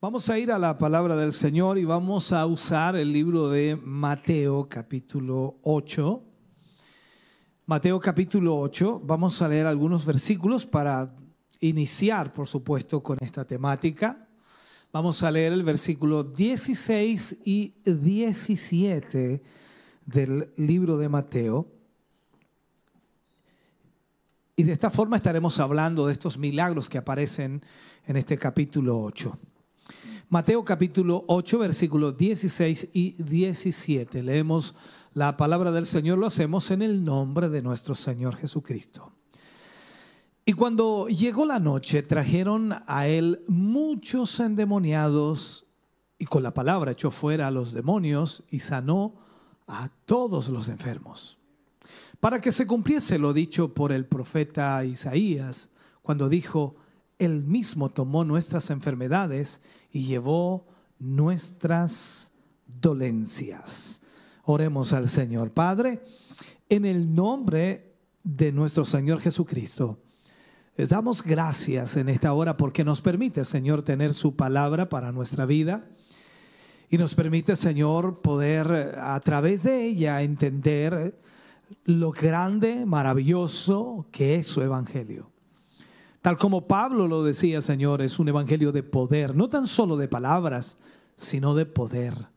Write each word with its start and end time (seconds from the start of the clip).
Vamos 0.00 0.30
a 0.30 0.38
ir 0.38 0.52
a 0.52 0.60
la 0.60 0.78
palabra 0.78 1.16
del 1.16 1.32
Señor 1.32 1.76
y 1.76 1.84
vamos 1.84 2.30
a 2.30 2.46
usar 2.46 2.94
el 2.94 3.12
libro 3.12 3.50
de 3.50 3.74
Mateo 3.74 4.68
capítulo 4.68 5.58
8. 5.62 6.22
Mateo 7.66 7.98
capítulo 7.98 8.60
8, 8.60 9.00
vamos 9.04 9.42
a 9.42 9.48
leer 9.48 9.66
algunos 9.66 10.06
versículos 10.06 10.64
para 10.64 11.16
iniciar, 11.58 12.32
por 12.32 12.46
supuesto, 12.46 13.02
con 13.02 13.18
esta 13.20 13.44
temática. 13.44 14.28
Vamos 14.92 15.24
a 15.24 15.32
leer 15.32 15.52
el 15.52 15.64
versículo 15.64 16.22
16 16.22 17.38
y 17.44 17.74
17 17.84 19.42
del 20.06 20.52
libro 20.58 20.96
de 20.96 21.08
Mateo. 21.08 21.72
Y 24.54 24.62
de 24.62 24.72
esta 24.74 24.90
forma 24.90 25.16
estaremos 25.16 25.58
hablando 25.58 26.06
de 26.06 26.12
estos 26.12 26.38
milagros 26.38 26.88
que 26.88 26.98
aparecen 26.98 27.64
en 28.06 28.16
este 28.16 28.38
capítulo 28.38 29.02
8. 29.02 29.36
Mateo 30.30 30.62
capítulo 30.62 31.24
8, 31.26 31.58
versículos 31.58 32.18
16 32.18 32.90
y 32.92 33.22
17. 33.22 34.22
Leemos 34.22 34.74
la 35.14 35.38
palabra 35.38 35.72
del 35.72 35.86
Señor, 35.86 36.18
lo 36.18 36.26
hacemos 36.26 36.70
en 36.70 36.82
el 36.82 37.02
nombre 37.02 37.48
de 37.48 37.62
nuestro 37.62 37.94
Señor 37.94 38.36
Jesucristo. 38.36 39.10
Y 40.44 40.52
cuando 40.52 41.08
llegó 41.08 41.46
la 41.46 41.58
noche, 41.58 42.02
trajeron 42.02 42.74
a 42.86 43.06
él 43.06 43.42
muchos 43.48 44.38
endemoniados 44.38 45.64
y 46.18 46.26
con 46.26 46.42
la 46.42 46.52
palabra 46.52 46.92
echó 46.92 47.10
fuera 47.10 47.46
a 47.46 47.50
los 47.50 47.72
demonios 47.72 48.44
y 48.50 48.60
sanó 48.60 49.14
a 49.66 49.88
todos 50.04 50.50
los 50.50 50.68
enfermos. 50.68 51.38
Para 52.20 52.42
que 52.42 52.52
se 52.52 52.66
cumpliese 52.66 53.18
lo 53.18 53.32
dicho 53.32 53.72
por 53.72 53.92
el 53.92 54.04
profeta 54.04 54.84
Isaías, 54.84 55.70
cuando 56.02 56.28
dijo, 56.28 56.76
Él 57.18 57.42
mismo 57.42 57.90
tomó 57.90 58.24
nuestras 58.24 58.70
enfermedades 58.70 59.60
y 59.90 60.06
llevó 60.06 60.66
nuestras 60.98 62.32
dolencias. 62.66 64.02
Oremos 64.44 64.92
al 64.92 65.08
Señor. 65.08 65.50
Padre, 65.50 66.02
en 66.68 66.84
el 66.84 67.14
nombre 67.14 67.94
de 68.22 68.52
nuestro 68.52 68.84
Señor 68.84 69.20
Jesucristo, 69.20 69.98
les 70.76 70.88
damos 70.88 71.22
gracias 71.22 71.96
en 71.96 72.08
esta 72.08 72.32
hora 72.32 72.56
porque 72.56 72.84
nos 72.84 73.00
permite, 73.00 73.44
Señor, 73.44 73.82
tener 73.82 74.14
su 74.14 74.36
palabra 74.36 74.88
para 74.88 75.10
nuestra 75.10 75.44
vida 75.44 75.88
y 76.88 76.98
nos 76.98 77.14
permite, 77.14 77.56
Señor, 77.56 78.20
poder 78.20 78.94
a 78.96 79.18
través 79.20 79.64
de 79.64 79.84
ella 79.84 80.22
entender 80.22 81.18
lo 81.84 82.12
grande, 82.12 82.86
maravilloso 82.86 84.06
que 84.12 84.36
es 84.36 84.46
su 84.46 84.62
evangelio. 84.62 85.30
Tal 86.22 86.36
como 86.36 86.66
Pablo 86.66 87.06
lo 87.06 87.22
decía, 87.22 87.60
Señor, 87.62 88.02
es 88.02 88.18
un 88.18 88.28
evangelio 88.28 88.72
de 88.72 88.82
poder, 88.82 89.36
no 89.36 89.48
tan 89.48 89.66
solo 89.66 89.96
de 89.96 90.08
palabras, 90.08 90.76
sino 91.16 91.54
de 91.54 91.66
poder. 91.66 92.28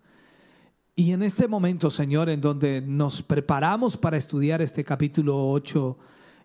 Y 0.95 1.13
en 1.13 1.23
este 1.23 1.47
momento, 1.47 1.89
Señor, 1.89 2.29
en 2.29 2.41
donde 2.41 2.81
nos 2.81 3.23
preparamos 3.23 3.97
para 3.97 4.17
estudiar 4.17 4.61
este 4.61 4.83
capítulo 4.83 5.49
8, 5.49 5.97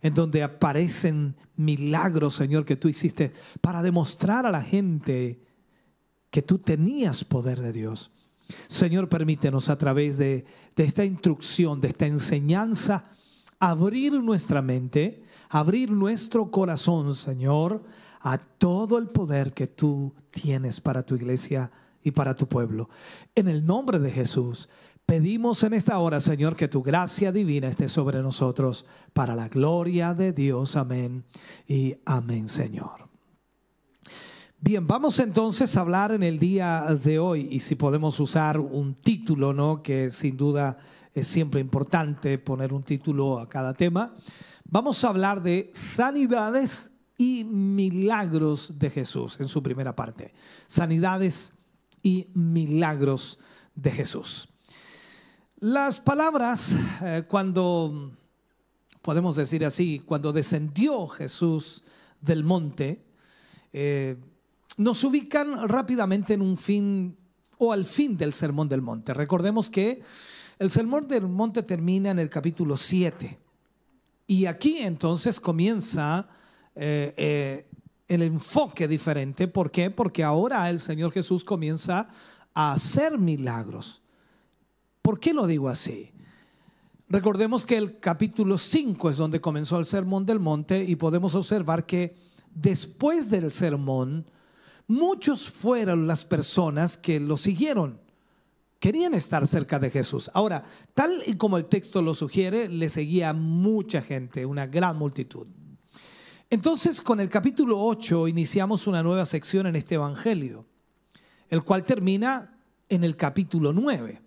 en 0.03 0.14
donde 0.14 0.42
aparecen 0.42 1.34
milagros, 1.57 2.36
Señor, 2.36 2.64
que 2.64 2.77
tú 2.77 2.89
hiciste 2.89 3.33
para 3.61 3.83
demostrar 3.83 4.47
a 4.47 4.51
la 4.51 4.63
gente 4.63 5.42
que 6.30 6.42
tú 6.42 6.58
tenías 6.58 7.24
poder 7.24 7.61
de 7.61 7.73
Dios. 7.73 8.13
Señor, 8.68 9.08
permítenos 9.08 9.68
a 9.68 9.77
través 9.77 10.17
de, 10.17 10.47
de 10.74 10.85
esta 10.85 11.05
instrucción, 11.05 11.80
de 11.80 11.89
esta 11.89 12.07
enseñanza, 12.07 13.11
abrir 13.58 14.13
nuestra 14.13 14.63
mente 14.63 15.26
abrir 15.48 15.90
nuestro 15.90 16.51
corazón, 16.51 17.14
Señor, 17.14 17.83
a 18.20 18.39
todo 18.39 18.98
el 18.98 19.08
poder 19.08 19.52
que 19.52 19.67
tú 19.67 20.12
tienes 20.30 20.80
para 20.80 21.05
tu 21.05 21.14
iglesia 21.14 21.70
y 22.02 22.11
para 22.11 22.34
tu 22.34 22.46
pueblo. 22.46 22.89
En 23.34 23.48
el 23.48 23.64
nombre 23.64 23.98
de 23.98 24.11
Jesús, 24.11 24.68
pedimos 25.05 25.62
en 25.62 25.74
esta 25.74 25.98
hora, 25.98 26.20
Señor, 26.20 26.56
que 26.56 26.68
tu 26.68 26.83
gracia 26.83 27.33
divina 27.33 27.68
esté 27.68 27.89
sobre 27.89 28.23
nosotros 28.23 28.86
para 29.12 29.35
la 29.35 29.48
gloria 29.48 30.14
de 30.14 30.33
Dios. 30.33 30.77
Amén 30.77 31.24
y 31.68 31.96
amén, 32.05 32.48
Señor. 32.48 33.06
Bien, 34.58 34.86
vamos 34.86 35.20
entonces 35.20 35.77
a 35.77 35.83
hablar 35.83 36.12
en 36.12 36.23
el 36.23 36.39
día 36.39 36.83
de 37.05 37.18
hoy 37.18 37.46
y 37.51 37.61
si 37.61 37.77
podemos 37.77 38.18
usar 38.18 38.58
un 38.58 38.95
título, 38.95 39.52
¿no? 39.52 39.83
Que 39.83 40.11
sin 40.11 40.36
duda 40.36 40.79
es 41.14 41.29
siempre 41.29 41.61
importante 41.61 42.39
poner 42.39 42.73
un 42.73 42.83
título 42.83 43.39
a 43.39 43.48
cada 43.48 43.74
tema. 43.74 44.14
Vamos 44.69 45.05
a 45.05 45.11
hablar 45.11 45.43
de 45.43 45.71
sanidades 45.73 46.91
y 47.17 47.45
milagros 47.45 48.77
de 48.77 48.91
Jesús 48.91 49.39
en 49.39 49.47
su 49.47 49.63
primera 49.63 49.95
parte. 49.95 50.35
Sanidades 50.67 51.53
y 52.03 52.29
milagros 52.35 53.39
de 53.77 53.93
Jesús. 53.93 54.49
Las 55.61 56.01
palabras, 56.01 56.73
eh, 57.01 57.23
cuando, 57.29 58.11
podemos 59.03 59.37
decir 59.37 59.65
así, 59.65 60.03
cuando 60.05 60.33
descendió 60.33 61.07
Jesús 61.07 61.85
del 62.21 62.43
monte, 62.43 63.05
eh, 63.73 64.17
nos 64.79 65.05
ubican 65.05 65.69
rápidamente 65.69 66.35
en 66.35 66.43
un 66.43 66.57
fin 66.57 67.17
o 67.59 67.73
al 67.73 67.85
fin 67.85 68.17
del 68.17 68.33
Sermón 68.33 68.69
del 68.69 68.83
Monte. 68.83 69.15
Recordemos 69.15 69.71
que 69.71 70.03
el 70.59 70.71
Sermón 70.71 71.07
del 71.07 71.29
Monte 71.29 71.63
termina 71.63 72.11
en 72.11 72.19
el 72.19 72.29
capítulo 72.29 72.77
7. 72.77 73.45
Y 74.27 74.47
aquí 74.47 74.79
entonces 74.79 75.39
comienza 75.39 76.29
eh, 76.75 77.14
eh, 77.17 77.67
el 78.09 78.23
enfoque 78.23 78.89
diferente. 78.89 79.48
¿Por 79.48 79.70
qué? 79.70 79.91
Porque 79.91 80.25
ahora 80.25 80.69
el 80.69 80.81
Señor 80.81 81.13
Jesús 81.13 81.45
comienza 81.45 82.09
a 82.55 82.73
hacer 82.73 83.19
milagros. 83.19 84.03
¿Por 85.03 85.20
qué 85.20 85.33
lo 85.33 85.47
digo 85.47 85.69
así? 85.69 86.11
Recordemos 87.09 87.65
que 87.65 87.77
el 87.77 88.01
capítulo 88.01 88.59
5 88.59 89.11
es 89.11 89.17
donde 89.17 89.41
comenzó 89.41 89.79
el 89.79 89.86
sermón 89.86 90.27
del 90.27 90.41
monte 90.41 90.83
y 90.83 90.97
podemos 90.97 91.36
observar 91.36 91.86
que 91.86 92.17
después 92.53 93.31
del 93.31 93.53
sermón, 93.53 94.27
muchos 94.89 95.48
fueron 95.48 96.09
las 96.09 96.25
personas 96.25 96.97
que 96.97 97.20
lo 97.20 97.36
siguieron 97.36 98.01
querían 98.79 99.14
estar 99.14 99.47
cerca 99.47 99.79
de 99.79 99.91
Jesús. 99.91 100.31
Ahora, 100.35 100.64
tal 100.95 101.23
y 101.27 101.35
como 101.35 101.57
el 101.57 101.67
texto 101.67 102.03
lo 102.03 102.14
sugiere, 102.14 102.69
le 102.69 102.89
seguía 102.89 103.33
mucha 103.33 104.03
gente, 104.03 104.47
una 104.47 104.67
gran 104.67 104.97
multitud. 104.97 105.47
Entonces, 106.48 107.01
con 107.01 107.19
el 107.19 107.29
capítulo 107.29 107.81
8 107.81 108.29
iniciamos 108.29 108.86
una 108.86 109.03
nueva 109.03 109.27
sección 109.27 109.67
en 109.67 109.77
este 109.77 109.97
Evangelio, 109.97 110.67
el 111.48 111.65
cual 111.65 111.85
termina 111.85 112.57
en 112.89 113.03
el 113.03 113.17
capítulo 113.17 113.73
9. 113.73 114.23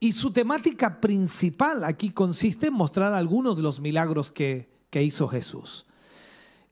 Y 0.00 0.12
su 0.12 0.32
temática 0.32 1.00
principal 1.00 1.84
aquí 1.84 2.10
consiste 2.10 2.68
en 2.68 2.74
mostrar 2.74 3.12
algunos 3.12 3.56
de 3.56 3.62
los 3.62 3.80
milagros 3.80 4.30
que, 4.30 4.70
que 4.90 5.02
hizo 5.02 5.28
Jesús. 5.28 5.86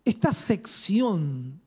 Esta 0.05 0.33
sección 0.33 1.61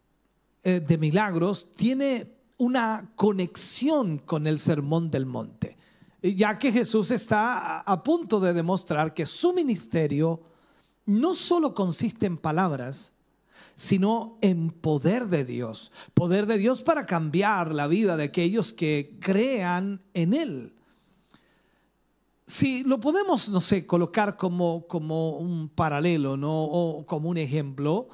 eh, 0.63 0.79
de 0.79 0.97
milagros 0.97 1.67
tiene 1.75 2.38
una 2.59 3.09
conexión 3.15 4.19
con 4.19 4.45
el 4.45 4.59
sermón 4.59 5.09
del 5.09 5.25
monte, 5.25 5.77
ya 6.21 6.59
que 6.59 6.71
Jesús 6.71 7.09
está 7.09 7.79
a 7.79 8.03
punto 8.03 8.39
de 8.39 8.53
demostrar 8.53 9.13
que 9.13 9.25
su 9.25 9.53
ministerio 9.53 10.41
no 11.05 11.35
solo 11.35 11.73
consiste 11.73 12.25
en 12.25 12.37
palabras, 12.37 13.13
sino 13.75 14.37
en 14.41 14.71
poder 14.71 15.27
de 15.27 15.45
Dios, 15.45 15.93
poder 16.13 16.47
de 16.47 16.57
Dios 16.57 16.81
para 16.81 17.05
cambiar 17.05 17.73
la 17.73 17.87
vida 17.87 18.17
de 18.17 18.25
aquellos 18.25 18.73
que 18.73 19.17
crean 19.21 20.01
en 20.13 20.33
Él. 20.33 20.73
Si 22.45 22.83
lo 22.83 22.99
podemos, 22.99 23.47
no 23.47 23.61
sé, 23.61 23.85
colocar 23.85 24.35
como, 24.35 24.85
como 24.87 25.37
un 25.37 25.69
paralelo, 25.69 26.35
¿no? 26.35 26.63
O 26.63 27.05
como 27.05 27.29
un 27.29 27.37
ejemplo, 27.37 28.09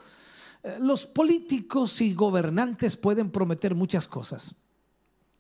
los 0.80 1.06
políticos 1.06 2.02
y 2.02 2.14
gobernantes 2.14 2.98
pueden 2.98 3.32
prometer 3.32 3.76
muchas 3.76 4.08
cosas, 4.08 4.56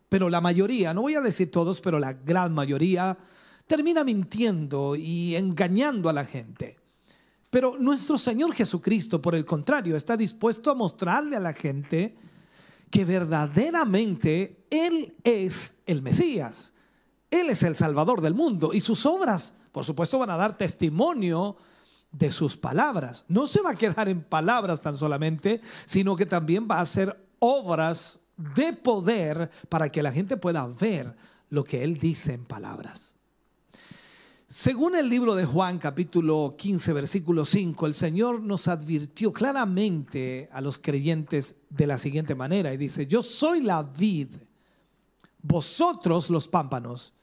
pero 0.10 0.30
la 0.30 0.42
mayoría, 0.42 0.94
no 0.94 1.01
voy 1.01 1.16
a 1.16 1.22
decir 1.22 1.51
todos, 1.51 1.81
pero 1.81 2.00
la 2.00 2.13
gran 2.13 2.54
mayoría, 2.54 3.18
termina 3.68 4.04
mintiendo 4.04 4.95
y 4.95 5.36
engañando 5.36 6.10
a 6.10 6.13
la 6.13 6.25
gente. 6.25 6.77
Pero 7.50 7.77
nuestro 7.80 8.18
Señor 8.18 8.54
Jesucristo, 8.54 9.22
por 9.22 9.33
el 9.33 9.45
contrario, 9.45 9.95
está 9.95 10.18
dispuesto 10.18 10.69
a 10.69 10.75
mostrarle 10.75 11.36
a 11.36 11.39
la 11.39 11.54
gente 11.54 12.16
que 12.92 13.06
verdaderamente 13.06 14.66
Él 14.69 15.16
es 15.24 15.77
el 15.86 16.01
Mesías. 16.01 16.74
Él 17.31 17.50
es 17.50 17.63
el 17.63 17.75
Salvador 17.75 18.22
del 18.22 18.33
mundo 18.33 18.74
y 18.74 18.81
sus 18.81 19.06
obras, 19.06 19.56
por 19.72 19.83
supuesto, 19.83 20.19
van 20.19 20.30
a 20.30 20.38
dar 20.38 20.57
testimonio 20.57 21.57
de 22.17 22.31
sus 22.31 22.56
palabras. 22.56 23.25
No 23.27 23.45
se 23.47 23.62
va 23.62 23.71
a 23.71 23.75
quedar 23.75 24.07
en 24.07 24.23
palabras 24.23 24.81
tan 24.81 24.95
solamente, 24.95 25.62
sino 25.85 26.15
que 26.15 26.25
también 26.25 26.67
va 26.69 26.77
a 26.77 26.81
hacer 26.81 27.19
obras 27.39 28.21
de 28.38 28.73
poder 28.73 29.50
para 29.69 29.89
que 29.89 30.03
la 30.03 30.12
gente 30.12 30.38
pueda 30.38 30.65
ver 30.67 31.15
lo 31.50 31.63
que 31.63 31.83
Él 31.83 31.97
dice 31.97 32.33
en 32.33 32.45
palabras. 32.45 33.13
Según 34.47 34.95
el 34.95 35.09
libro 35.09 35.35
de 35.35 35.44
Juan 35.44 35.79
capítulo 35.79 36.56
15 36.57 36.94
versículo 36.94 37.44
5, 37.44 37.88
el 37.88 37.94
Señor 37.94 38.41
nos 38.41 38.67
advirtió 38.67 39.33
claramente 39.33 40.47
a 40.53 40.62
los 40.62 40.77
creyentes 40.77 41.57
de 41.69 41.88
la 41.88 41.97
siguiente 41.97 42.35
manera 42.35 42.73
y 42.73 42.77
dice, 42.77 43.07
yo 43.07 43.23
soy 43.23 43.62
la 43.62 43.83
vid, 43.83 44.29
vosotros 45.41 46.29
los 46.29 46.47
pámpanos, 46.47 47.13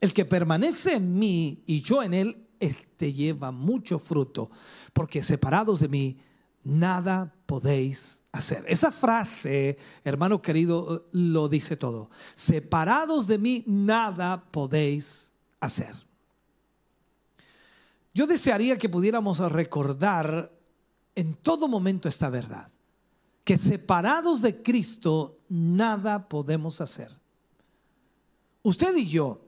el 0.00 0.12
que 0.12 0.24
permanece 0.24 0.94
en 0.94 1.18
mí 1.18 1.62
y 1.66 1.80
yo 1.80 2.02
en 2.02 2.14
él, 2.14 2.45
este 2.60 3.12
lleva 3.12 3.50
mucho 3.52 3.98
fruto, 3.98 4.50
porque 4.92 5.22
separados 5.22 5.80
de 5.80 5.88
mí, 5.88 6.18
nada 6.64 7.32
podéis 7.46 8.22
hacer. 8.32 8.64
Esa 8.68 8.90
frase, 8.90 9.78
hermano 10.04 10.42
querido, 10.42 11.06
lo 11.12 11.48
dice 11.48 11.76
todo. 11.76 12.10
Separados 12.34 13.26
de 13.26 13.38
mí, 13.38 13.64
nada 13.66 14.44
podéis 14.50 15.32
hacer. 15.60 15.94
Yo 18.12 18.26
desearía 18.26 18.78
que 18.78 18.88
pudiéramos 18.88 19.38
recordar 19.52 20.50
en 21.14 21.34
todo 21.34 21.68
momento 21.68 22.08
esta 22.08 22.30
verdad, 22.30 22.70
que 23.44 23.58
separados 23.58 24.42
de 24.42 24.62
Cristo, 24.62 25.38
nada 25.48 26.28
podemos 26.28 26.80
hacer. 26.80 27.10
Usted 28.62 28.96
y 28.96 29.06
yo, 29.06 29.40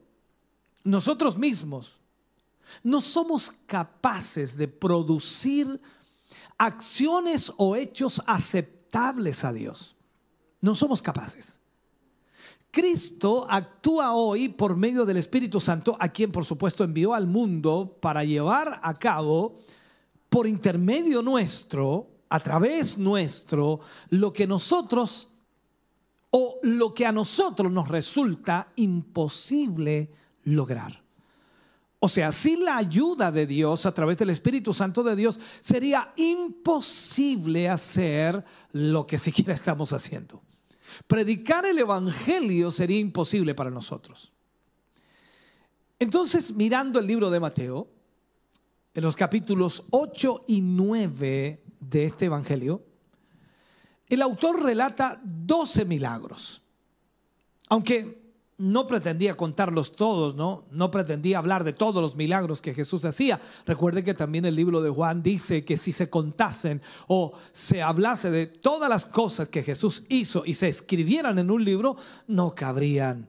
nosotros 0.84 1.36
mismos, 1.36 1.97
no 2.82 3.00
somos 3.00 3.52
capaces 3.66 4.56
de 4.56 4.68
producir 4.68 5.80
acciones 6.56 7.52
o 7.56 7.76
hechos 7.76 8.20
aceptables 8.26 9.44
a 9.44 9.52
Dios. 9.52 9.96
No 10.60 10.74
somos 10.74 11.00
capaces. 11.02 11.58
Cristo 12.70 13.46
actúa 13.48 14.12
hoy 14.14 14.48
por 14.48 14.76
medio 14.76 15.06
del 15.06 15.16
Espíritu 15.16 15.58
Santo, 15.60 15.96
a 15.98 16.08
quien 16.08 16.30
por 16.30 16.44
supuesto 16.44 16.84
envió 16.84 17.14
al 17.14 17.26
mundo 17.26 17.96
para 18.00 18.24
llevar 18.24 18.80
a 18.82 18.94
cabo 18.94 19.58
por 20.28 20.46
intermedio 20.46 21.22
nuestro, 21.22 22.08
a 22.28 22.40
través 22.40 22.98
nuestro, 22.98 23.80
lo 24.10 24.32
que 24.32 24.46
nosotros 24.46 25.30
o 26.30 26.58
lo 26.62 26.92
que 26.92 27.06
a 27.06 27.12
nosotros 27.12 27.72
nos 27.72 27.88
resulta 27.88 28.70
imposible 28.76 30.10
lograr. 30.44 31.07
O 32.00 32.08
sea, 32.08 32.30
sin 32.30 32.64
la 32.64 32.76
ayuda 32.76 33.32
de 33.32 33.46
Dios 33.46 33.84
a 33.84 33.92
través 33.92 34.18
del 34.18 34.30
Espíritu 34.30 34.72
Santo 34.72 35.02
de 35.02 35.16
Dios, 35.16 35.40
sería 35.60 36.12
imposible 36.16 37.68
hacer 37.68 38.44
lo 38.72 39.06
que 39.06 39.18
siquiera 39.18 39.52
estamos 39.52 39.92
haciendo. 39.92 40.42
Predicar 41.06 41.66
el 41.66 41.78
Evangelio 41.78 42.70
sería 42.70 42.98
imposible 42.98 43.54
para 43.54 43.70
nosotros. 43.70 44.32
Entonces, 45.98 46.54
mirando 46.54 47.00
el 47.00 47.06
libro 47.06 47.30
de 47.30 47.40
Mateo, 47.40 47.88
en 48.94 49.02
los 49.02 49.16
capítulos 49.16 49.84
8 49.90 50.44
y 50.46 50.60
9 50.60 51.62
de 51.80 52.04
este 52.04 52.26
Evangelio, 52.26 52.84
el 54.08 54.22
autor 54.22 54.62
relata 54.62 55.20
12 55.22 55.84
milagros. 55.84 56.62
Aunque 57.68 58.27
no 58.58 58.88
pretendía 58.88 59.36
contarlos 59.36 59.92
todos, 59.92 60.34
¿no? 60.34 60.64
No 60.72 60.90
pretendía 60.90 61.38
hablar 61.38 61.62
de 61.62 61.72
todos 61.72 62.02
los 62.02 62.16
milagros 62.16 62.60
que 62.60 62.74
Jesús 62.74 63.04
hacía. 63.04 63.40
Recuerde 63.64 64.02
que 64.02 64.14
también 64.14 64.44
el 64.44 64.56
libro 64.56 64.82
de 64.82 64.90
Juan 64.90 65.22
dice 65.22 65.64
que 65.64 65.76
si 65.76 65.92
se 65.92 66.10
contasen 66.10 66.82
o 67.06 67.34
se 67.52 67.82
hablase 67.82 68.32
de 68.32 68.46
todas 68.48 68.90
las 68.90 69.06
cosas 69.06 69.48
que 69.48 69.62
Jesús 69.62 70.04
hizo 70.08 70.42
y 70.44 70.54
se 70.54 70.66
escribieran 70.66 71.38
en 71.38 71.52
un 71.52 71.64
libro, 71.64 71.96
no 72.26 72.56
cabrían 72.56 73.28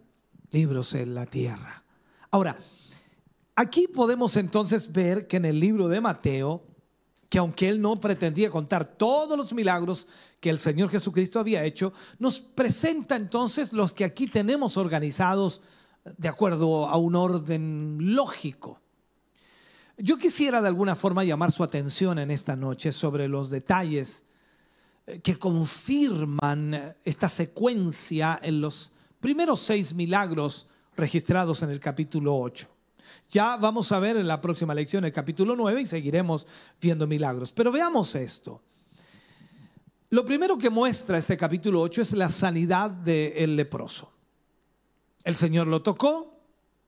libros 0.50 0.96
en 0.96 1.14
la 1.14 1.28
tierra. 1.28 1.84
Ahora, 2.32 2.58
aquí 3.56 3.88
podemos 3.88 4.36
entonces 4.36 4.92
ver 4.92 5.28
que 5.28 5.38
en 5.38 5.46
el 5.46 5.60
libro 5.60 5.88
de 5.88 6.02
Mateo, 6.02 6.64
que 7.30 7.38
aunque 7.38 7.70
él 7.70 7.80
no 7.80 8.00
pretendía 8.00 8.50
contar 8.50 8.86
todos 8.86 9.38
los 9.38 9.54
milagros 9.54 10.08
que 10.40 10.50
el 10.50 10.60
Señor 10.60 10.90
Jesucristo 10.90 11.40
había 11.40 11.64
hecho, 11.64 11.94
nos 12.18 12.40
presenta 12.42 13.16
entonces 13.16 13.72
los 13.72 13.94
que 13.94 14.04
aquí 14.04 14.28
tenemos 14.28 14.78
organizados 14.78 15.62
de 16.18 16.28
acuerdo 16.28 16.88
a 16.88 16.98
un 16.98 17.16
orden 17.16 17.98
lógico. 18.16 18.82
Yo 19.98 20.18
quisiera 20.18 20.62
de 20.62 20.70
alguna 20.70 20.96
forma 20.96 21.24
llamar 21.24 21.52
su 21.52 21.64
atención 21.64 22.20
en 22.20 22.32
esta 22.32 22.56
noche 22.56 22.92
sobre 22.92 23.28
los 23.28 23.50
detalles 23.50 24.26
eh, 25.06 25.20
que 25.20 25.38
confirman 25.38 26.96
esta 27.04 27.30
secuencia 27.30 28.40
en 28.42 28.62
los 28.62 28.92
primeros 29.20 29.60
seis 29.60 29.94
milagros 29.94 30.68
registrados 30.96 31.62
en 31.64 31.70
el 31.70 31.80
capítulo 31.80 32.36
8. 32.36 32.79
Ya 33.30 33.58
vamos 33.58 33.92
a 33.92 34.00
ver 34.00 34.18
en 34.18 34.28
la 34.28 34.42
próxima 34.42 34.74
lección 34.74 35.06
el 35.06 35.12
capítulo 35.12 35.56
9 35.56 35.82
y 35.82 35.86
seguiremos 35.86 36.48
viendo 36.82 37.08
milagros. 37.08 37.52
Pero 37.52 37.72
veamos 37.72 38.16
esto. 38.16 38.62
Lo 40.12 40.26
primero 40.26 40.58
que 40.58 40.70
muestra 40.70 41.18
este 41.18 41.38
capítulo 41.38 41.82
8 41.82 42.02
es 42.02 42.14
la 42.14 42.30
sanidad 42.30 42.90
del 42.90 43.56
leproso. 43.56 44.12
El 45.24 45.36
Señor 45.36 45.68
lo 45.68 45.84
tocó 45.84 46.40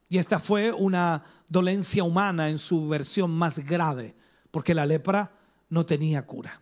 y 0.10 0.18
esta 0.18 0.40
fue 0.40 0.72
una 0.72 1.24
dolencia 1.48 2.04
humana 2.04 2.50
en 2.50 2.58
su 2.58 2.88
versión 2.88 3.30
más 3.30 3.60
grave, 3.60 4.16
porque 4.50 4.74
la 4.74 4.86
lepra 4.86 5.32
no 5.70 5.86
tenía 5.86 6.26
cura. 6.26 6.62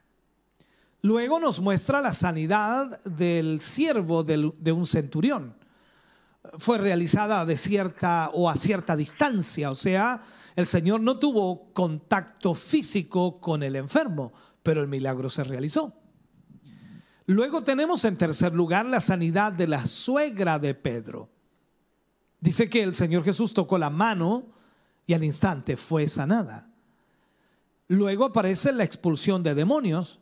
Luego 1.02 1.40
nos 1.40 1.62
muestra 1.62 2.02
la 2.02 2.12
sanidad 2.12 3.02
del 3.04 3.62
siervo 3.62 4.24
de 4.24 4.72
un 4.72 4.86
centurión. 4.86 5.56
Fue 6.58 6.78
realizada 6.78 7.46
de 7.46 7.58
cierta 7.58 8.30
o 8.34 8.50
a 8.50 8.56
cierta 8.56 8.96
distancia, 8.96 9.72
o 9.72 9.76
sea, 9.76 10.22
el 10.56 10.66
Señor 10.66 11.02
no 11.02 11.20
tuvo 11.20 11.72
contacto 11.74 12.54
físico 12.54 13.40
con 13.40 13.64
el 13.64 13.76
enfermo, 13.76 14.34
pero 14.64 14.82
el 14.82 14.88
milagro 14.88 15.30
se 15.30 15.44
realizó. 15.44 15.94
Luego 17.26 17.64
tenemos 17.64 18.06
en 18.06 18.18
tercer 18.18 18.54
lugar 18.54 18.86
la 18.86 19.00
sanidad 19.02 19.54
de 19.54 19.68
la 19.68 19.86
suegra 19.86 20.58
de 20.58 20.74
Pedro. 20.74 21.30
Dice 22.40 22.70
que 22.70 22.82
el 22.82 22.96
Señor 22.96 23.24
Jesús 23.24 23.54
tocó 23.54 23.78
la 23.78 23.90
mano 23.90 24.48
y 25.06 25.14
al 25.14 25.24
instante 25.24 25.78
fue 25.78 26.08
sanada. 26.08 26.72
Luego 27.88 28.26
aparece 28.26 28.72
la 28.72 28.84
expulsión 28.84 29.44
de 29.44 29.56
demonios 29.56 30.20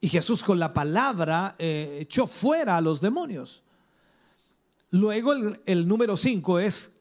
y 0.00 0.08
Jesús 0.08 0.42
con 0.42 0.58
la 0.58 0.72
palabra 0.72 1.54
eh, 1.58 1.98
echó 2.00 2.26
fuera 2.26 2.76
a 2.76 2.80
los 2.80 3.00
demonios. 3.00 3.62
Luego 4.96 5.34
el, 5.66 5.86
número 5.86 6.16
cinco 6.16 6.58
es 6.58 6.96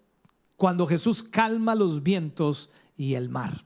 cuando 0.57 0.85
Jesús 0.85 1.23
calma 1.23 1.75
los 1.75 2.03
vientos 2.03 2.69
y 2.97 3.13
el 3.13 3.29
mar. 3.29 3.63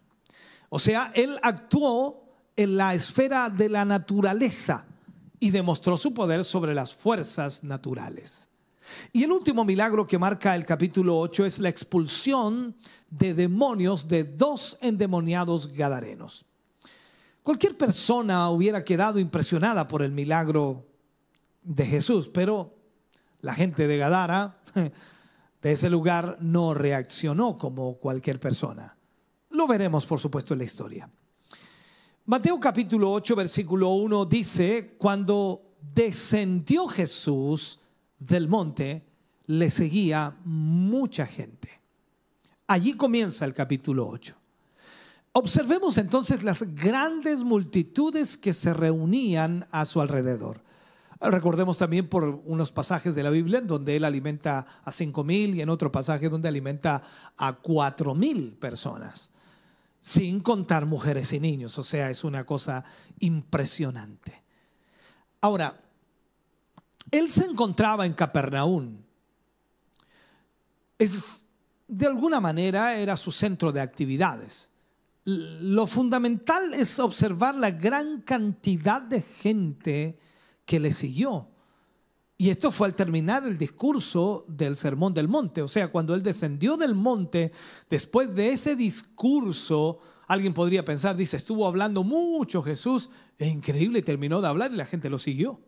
O 0.69 0.77
sea, 0.77 1.11
Él 1.15 1.39
actuó 1.41 2.25
en 2.55 2.77
la 2.77 2.93
esfera 2.93 3.49
de 3.49 3.69
la 3.69 3.85
naturaleza 3.85 4.85
y 5.39 5.49
demostró 5.49 5.97
su 5.97 6.13
poder 6.13 6.43
sobre 6.43 6.75
las 6.75 6.93
fuerzas 6.93 7.63
naturales. 7.63 8.49
Y 9.11 9.23
el 9.23 9.31
último 9.31 9.65
milagro 9.65 10.05
que 10.05 10.19
marca 10.19 10.55
el 10.55 10.65
capítulo 10.65 11.19
8 11.19 11.45
es 11.47 11.59
la 11.59 11.69
expulsión 11.69 12.75
de 13.09 13.33
demonios 13.33 14.07
de 14.07 14.23
dos 14.25 14.77
endemoniados 14.79 15.73
gadarenos. 15.73 16.45
Cualquier 17.41 17.75
persona 17.75 18.47
hubiera 18.51 18.83
quedado 18.83 19.17
impresionada 19.17 19.87
por 19.87 20.03
el 20.03 20.11
milagro 20.11 20.85
de 21.63 21.85
Jesús, 21.85 22.29
pero 22.31 22.78
la 23.41 23.53
gente 23.53 23.87
de 23.87 23.97
Gadara, 23.97 24.59
de 25.61 25.71
ese 25.71 25.89
lugar, 25.89 26.37
no 26.41 26.73
reaccionó 26.73 27.57
como 27.57 27.95
cualquier 27.95 28.39
persona. 28.39 28.95
Lo 29.51 29.67
veremos, 29.67 30.05
por 30.05 30.19
supuesto, 30.19 30.53
en 30.53 30.59
la 30.59 30.65
historia. 30.65 31.09
Mateo 32.25 32.59
capítulo 32.59 33.11
8, 33.11 33.35
versículo 33.35 33.89
1 33.89 34.25
dice, 34.25 34.95
cuando 34.97 35.73
descendió 35.93 36.87
Jesús 36.87 37.79
del 38.19 38.47
monte, 38.47 39.03
le 39.47 39.69
seguía 39.71 40.35
mucha 40.43 41.25
gente. 41.25 41.81
Allí 42.67 42.93
comienza 42.93 43.45
el 43.45 43.53
capítulo 43.53 44.07
8. 44.07 44.35
Observemos 45.31 45.97
entonces 45.97 46.43
las 46.43 46.63
grandes 46.75 47.43
multitudes 47.43 48.37
que 48.37 48.53
se 48.53 48.73
reunían 48.73 49.65
a 49.71 49.85
su 49.85 50.01
alrededor. 50.01 50.61
Recordemos 51.21 51.77
también 51.77 52.07
por 52.07 52.23
unos 52.23 52.71
pasajes 52.71 53.13
de 53.13 53.23
la 53.23 53.29
Biblia 53.29 53.59
en 53.59 53.67
donde 53.67 53.97
él 53.97 54.05
alimenta 54.05 54.65
a 54.83 54.91
cinco 54.91 55.23
mil 55.23 55.55
y 55.55 55.61
en 55.61 55.69
otro 55.69 55.91
pasaje 55.91 56.29
donde 56.29 56.47
alimenta 56.47 57.01
a 57.35 57.53
cuatro 57.53 58.15
mil 58.15 58.53
personas 58.53 59.29
sin 60.01 60.39
contar 60.39 60.85
mujeres 60.85 61.33
y 61.33 61.39
niños. 61.39 61.77
O 61.77 61.83
sea, 61.83 62.09
es 62.09 62.23
una 62.23 62.45
cosa 62.45 62.83
impresionante. 63.19 64.41
Ahora, 65.41 65.81
él 67.11 67.29
se 67.29 67.45
encontraba 67.45 68.05
en 68.05 68.13
Capernaum. 68.13 68.97
Es, 70.97 71.45
de 71.87 72.05
alguna 72.05 72.39
manera 72.39 72.95
era 72.95 73.17
su 73.17 73.31
centro 73.31 73.71
de 73.71 73.81
actividades. 73.81 74.69
Lo 75.25 75.85
fundamental 75.85 76.73
es 76.73 76.97
observar 76.99 77.55
la 77.55 77.71
gran 77.71 78.21
cantidad 78.21 79.01
de 79.01 79.21
gente 79.21 80.19
que 80.69 80.79
le 80.79 80.91
siguió. 80.91 81.47
Y 82.37 82.51
esto 82.51 82.71
fue 82.71 82.85
al 82.85 82.93
terminar 82.93 83.43
el 83.43 83.57
discurso 83.57 84.45
del 84.47 84.75
Sermón 84.75 85.15
del 85.15 85.27
Monte. 85.27 85.63
O 85.63 85.67
sea, 85.67 85.91
cuando 85.91 86.13
él 86.13 86.21
descendió 86.21 86.77
del 86.77 86.93
monte, 86.93 87.51
después 87.89 88.35
de 88.35 88.51
ese 88.51 88.75
discurso, 88.75 89.97
alguien 90.27 90.53
podría 90.53 90.85
pensar, 90.85 91.15
dice, 91.15 91.37
estuvo 91.37 91.65
hablando 91.65 92.03
mucho 92.03 92.61
Jesús. 92.61 93.09
Es 93.39 93.51
increíble, 93.51 94.03
terminó 94.03 94.41
de 94.41 94.47
hablar 94.47 94.71
y 94.71 94.75
la 94.75 94.85
gente 94.85 95.09
lo 95.09 95.17
siguió. 95.17 95.59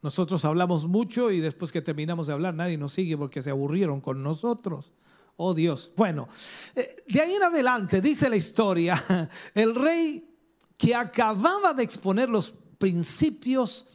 Nosotros 0.00 0.44
hablamos 0.44 0.86
mucho 0.86 1.32
y 1.32 1.40
después 1.40 1.72
que 1.72 1.82
terminamos 1.82 2.28
de 2.28 2.34
hablar 2.34 2.54
nadie 2.54 2.78
nos 2.78 2.92
sigue 2.92 3.18
porque 3.18 3.42
se 3.42 3.50
aburrieron 3.50 4.00
con 4.00 4.22
nosotros. 4.22 4.92
Oh 5.34 5.54
Dios. 5.54 5.92
Bueno, 5.96 6.28
eh, 6.76 7.02
de 7.08 7.20
ahí 7.20 7.34
en 7.34 7.42
adelante 7.42 8.00
dice 8.00 8.30
la 8.30 8.36
historia, 8.36 9.28
el 9.56 9.74
rey 9.74 10.28
que 10.76 10.94
acababa 10.94 11.74
de 11.74 11.82
exponer 11.82 12.28
los 12.28 12.61
principios 12.82 13.86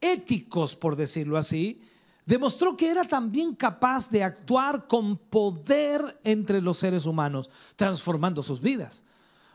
éticos, 0.00 0.76
por 0.76 0.94
decirlo 0.94 1.36
así, 1.36 1.82
demostró 2.24 2.76
que 2.76 2.88
era 2.88 3.02
también 3.02 3.56
capaz 3.56 4.08
de 4.08 4.22
actuar 4.22 4.86
con 4.86 5.16
poder 5.16 6.20
entre 6.22 6.60
los 6.60 6.78
seres 6.78 7.06
humanos, 7.06 7.50
transformando 7.74 8.40
sus 8.40 8.60
vidas. 8.60 9.02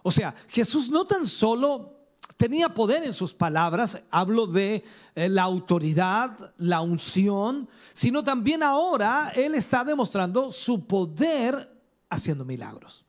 O 0.04 0.12
sea, 0.12 0.36
Jesús 0.50 0.90
no 0.90 1.06
tan 1.06 1.26
solo 1.26 2.02
tenía 2.36 2.68
poder 2.68 3.06
en 3.06 3.14
sus 3.14 3.34
palabras, 3.34 4.04
hablo 4.12 4.46
de 4.46 4.84
eh, 5.16 5.30
la 5.30 5.44
autoridad, 5.44 6.54
la 6.58 6.82
unción, 6.82 7.70
sino 7.94 8.26
también 8.26 8.62
ahora 8.62 9.32
Él 9.38 9.56
está 9.56 9.86
demostrando 9.86 10.52
su 10.52 10.86
poder 10.86 11.74
haciendo 12.10 12.44
milagros. 12.44 13.06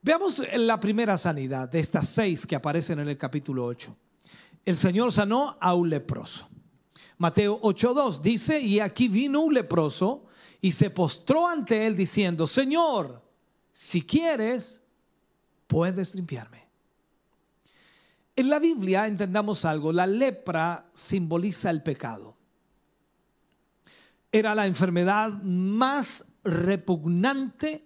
Veamos 0.00 0.40
la 0.54 0.78
primera 0.78 1.18
sanidad 1.18 1.68
de 1.68 1.80
estas 1.80 2.08
seis 2.08 2.46
que 2.46 2.54
aparecen 2.54 3.00
en 3.00 3.08
el 3.08 3.18
capítulo 3.18 3.64
8 3.64 3.96
el 4.64 4.76
Señor 4.76 5.12
sanó 5.12 5.56
a 5.60 5.74
un 5.74 5.90
leproso. 5.90 6.48
Mateo 7.18 7.60
8.2 7.60 8.20
dice, 8.20 8.60
y 8.60 8.80
aquí 8.80 9.08
vino 9.08 9.40
un 9.40 9.54
leproso 9.54 10.26
y 10.60 10.72
se 10.72 10.90
postró 10.90 11.48
ante 11.48 11.86
él 11.86 11.96
diciendo, 11.96 12.46
Señor, 12.46 13.22
si 13.72 14.02
quieres, 14.02 14.82
puedes 15.66 16.14
limpiarme. 16.14 16.66
En 18.36 18.50
la 18.50 18.60
Biblia 18.60 19.06
entendamos 19.06 19.64
algo, 19.64 19.92
la 19.92 20.06
lepra 20.06 20.88
simboliza 20.92 21.70
el 21.70 21.82
pecado. 21.82 22.36
Era 24.30 24.54
la 24.54 24.66
enfermedad 24.66 25.30
más 25.42 26.24
repugnante 26.44 27.84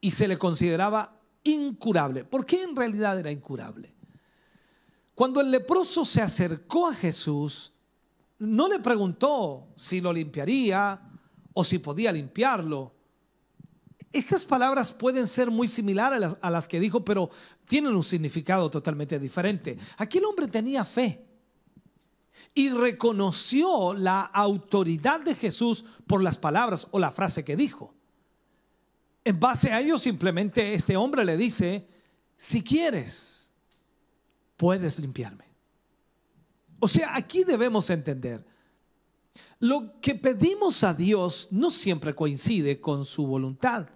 y 0.00 0.10
se 0.10 0.26
le 0.26 0.38
consideraba 0.38 1.20
incurable. 1.44 2.24
¿Por 2.24 2.44
qué 2.44 2.62
en 2.62 2.74
realidad 2.74 3.18
era 3.18 3.30
incurable? 3.30 3.94
Cuando 5.20 5.42
el 5.42 5.50
leproso 5.50 6.02
se 6.06 6.22
acercó 6.22 6.86
a 6.86 6.94
Jesús, 6.94 7.74
no 8.38 8.66
le 8.68 8.78
preguntó 8.78 9.68
si 9.76 10.00
lo 10.00 10.14
limpiaría 10.14 10.98
o 11.52 11.62
si 11.62 11.78
podía 11.78 12.10
limpiarlo. 12.10 12.94
Estas 14.10 14.46
palabras 14.46 14.94
pueden 14.94 15.26
ser 15.26 15.50
muy 15.50 15.68
similares 15.68 16.38
a 16.40 16.50
las, 16.50 16.66
que 16.66 16.80
dijo, 16.80 17.04
pero 17.04 17.28
tienen 17.66 17.94
un 17.94 18.02
significado 18.02 18.70
totalmente 18.70 19.18
diferente. 19.18 19.76
Aquel 19.98 20.24
hombre 20.24 20.48
tenía 20.48 20.86
fe 20.86 21.22
y 22.54 22.70
reconoció 22.70 23.92
la 23.92 24.22
autoridad 24.22 25.20
de 25.20 25.34
Jesús 25.34 25.84
por 26.06 26.22
las 26.22 26.38
palabras 26.38 26.88
o 26.92 26.98
la 26.98 27.10
frase 27.10 27.44
que 27.44 27.56
dijo. 27.56 27.92
En 29.22 29.38
base 29.38 29.70
a 29.70 29.82
ello, 29.82 29.98
simplemente 29.98 30.72
este 30.72 30.96
hombre 30.96 31.26
le 31.26 31.36
dice, 31.36 31.86
si 32.38 32.64
quieres, 32.64 33.39
puedes 34.60 34.98
limpiarme. 34.98 35.46
O 36.80 36.86
sea, 36.86 37.16
aquí 37.16 37.44
debemos 37.44 37.88
entender, 37.88 38.44
lo 39.58 39.98
que 40.02 40.14
pedimos 40.14 40.84
a 40.84 40.92
Dios 40.92 41.48
no 41.50 41.70
siempre 41.70 42.14
coincide 42.14 42.78
con 42.78 43.06
su 43.06 43.26
voluntad. 43.26 43.88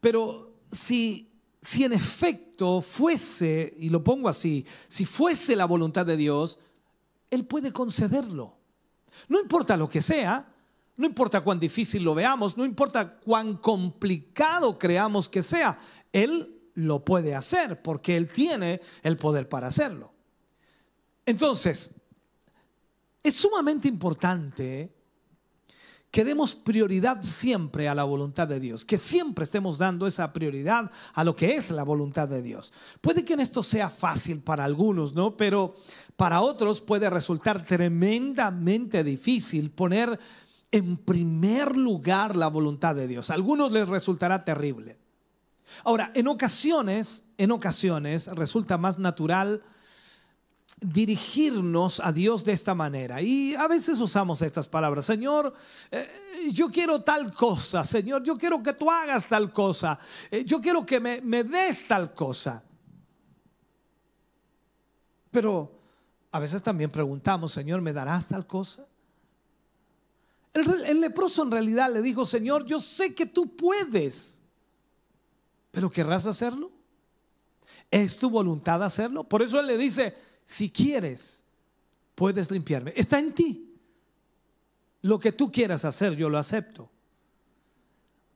Pero 0.00 0.54
si, 0.72 1.28
si 1.60 1.84
en 1.84 1.92
efecto 1.92 2.80
fuese, 2.80 3.74
y 3.78 3.90
lo 3.90 4.02
pongo 4.02 4.30
así, 4.30 4.64
si 4.88 5.04
fuese 5.04 5.56
la 5.56 5.66
voluntad 5.66 6.06
de 6.06 6.16
Dios, 6.16 6.58
Él 7.28 7.44
puede 7.44 7.70
concederlo. 7.70 8.56
No 9.28 9.38
importa 9.38 9.76
lo 9.76 9.90
que 9.90 10.00
sea, 10.00 10.54
no 10.96 11.04
importa 11.04 11.42
cuán 11.42 11.60
difícil 11.60 12.02
lo 12.02 12.14
veamos, 12.14 12.56
no 12.56 12.64
importa 12.64 13.18
cuán 13.18 13.58
complicado 13.58 14.78
creamos 14.78 15.28
que 15.28 15.42
sea, 15.42 15.78
Él 16.14 16.61
lo 16.74 17.04
puede 17.04 17.34
hacer 17.34 17.82
porque 17.82 18.16
Él 18.16 18.28
tiene 18.28 18.80
el 19.02 19.16
poder 19.16 19.48
para 19.48 19.68
hacerlo. 19.68 20.12
Entonces, 21.26 21.94
es 23.22 23.36
sumamente 23.36 23.88
importante 23.88 24.92
que 26.10 26.24
demos 26.24 26.54
prioridad 26.54 27.22
siempre 27.22 27.88
a 27.88 27.94
la 27.94 28.04
voluntad 28.04 28.46
de 28.46 28.60
Dios, 28.60 28.84
que 28.84 28.98
siempre 28.98 29.44
estemos 29.44 29.78
dando 29.78 30.06
esa 30.06 30.30
prioridad 30.32 30.90
a 31.14 31.24
lo 31.24 31.34
que 31.34 31.54
es 31.54 31.70
la 31.70 31.84
voluntad 31.84 32.28
de 32.28 32.42
Dios. 32.42 32.72
Puede 33.00 33.24
que 33.24 33.32
en 33.32 33.40
esto 33.40 33.62
sea 33.62 33.88
fácil 33.88 34.40
para 34.40 34.64
algunos, 34.64 35.14
¿no? 35.14 35.38
Pero 35.38 35.74
para 36.16 36.42
otros 36.42 36.82
puede 36.82 37.08
resultar 37.08 37.66
tremendamente 37.66 39.02
difícil 39.02 39.70
poner 39.70 40.18
en 40.70 40.98
primer 40.98 41.78
lugar 41.78 42.36
la 42.36 42.48
voluntad 42.48 42.94
de 42.94 43.08
Dios. 43.08 43.30
A 43.30 43.34
algunos 43.34 43.72
les 43.72 43.88
resultará 43.88 44.44
terrible. 44.44 44.98
Ahora, 45.84 46.10
en 46.14 46.28
ocasiones, 46.28 47.24
en 47.38 47.50
ocasiones 47.50 48.26
resulta 48.28 48.78
más 48.78 48.98
natural 48.98 49.62
dirigirnos 50.82 52.00
a 52.00 52.12
Dios 52.12 52.44
de 52.44 52.52
esta 52.52 52.74
manera. 52.74 53.22
Y 53.22 53.54
a 53.54 53.68
veces 53.68 54.00
usamos 54.00 54.42
estas 54.42 54.68
palabras, 54.68 55.06
Señor, 55.06 55.54
eh, 55.90 56.10
yo 56.50 56.68
quiero 56.68 57.02
tal 57.02 57.32
cosa, 57.32 57.84
Señor, 57.84 58.22
yo 58.22 58.36
quiero 58.36 58.62
que 58.62 58.72
tú 58.72 58.90
hagas 58.90 59.28
tal 59.28 59.52
cosa, 59.52 59.98
eh, 60.30 60.44
yo 60.44 60.60
quiero 60.60 60.84
que 60.84 60.98
me, 60.98 61.44
des 61.44 61.86
tal 61.86 62.12
cosa. 62.12 62.62
Pero 65.30 65.72
a 66.32 66.40
veces 66.40 66.62
también 66.62 66.90
preguntamos, 66.90 67.52
Señor, 67.52 67.80
¿me 67.80 67.92
darás 67.92 68.28
tal 68.28 68.46
cosa? 68.46 68.86
El 70.52 71.00
leproso 71.00 71.44
en 71.44 71.50
realidad 71.50 71.90
le 71.90 72.02
dijo, 72.02 72.26
Señor, 72.26 72.66
yo 72.66 72.78
sé 72.80 73.14
que 73.14 73.24
tú 73.24 73.56
puedes. 73.56 74.41
¿Pero 75.72 75.90
querrás 75.90 76.26
hacerlo? 76.26 76.70
¿Es 77.90 78.16
tu 78.16 78.30
voluntad 78.30 78.82
hacerlo? 78.84 79.24
Por 79.24 79.42
eso 79.42 79.58
Él 79.58 79.66
le 79.66 79.76
dice, 79.76 80.14
si 80.44 80.70
quieres, 80.70 81.42
puedes 82.14 82.50
limpiarme. 82.50 82.92
Está 82.94 83.18
en 83.18 83.34
ti. 83.34 83.74
Lo 85.00 85.18
que 85.18 85.32
tú 85.32 85.50
quieras 85.50 85.84
hacer, 85.84 86.14
yo 86.14 86.28
lo 86.28 86.38
acepto. 86.38 86.88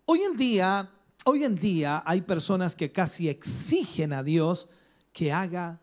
Hoy 0.07 0.21
en 0.23 0.37
día, 0.37 0.91
hoy 1.25 1.45
en 1.45 1.55
día 1.55 2.03
hay 2.05 2.23
personas 2.23 2.75
que 2.75 2.91
casi 2.91 3.29
exigen 3.29 4.13
a 4.13 4.23
Dios 4.23 4.69
que 5.13 5.33
haga 5.33 5.81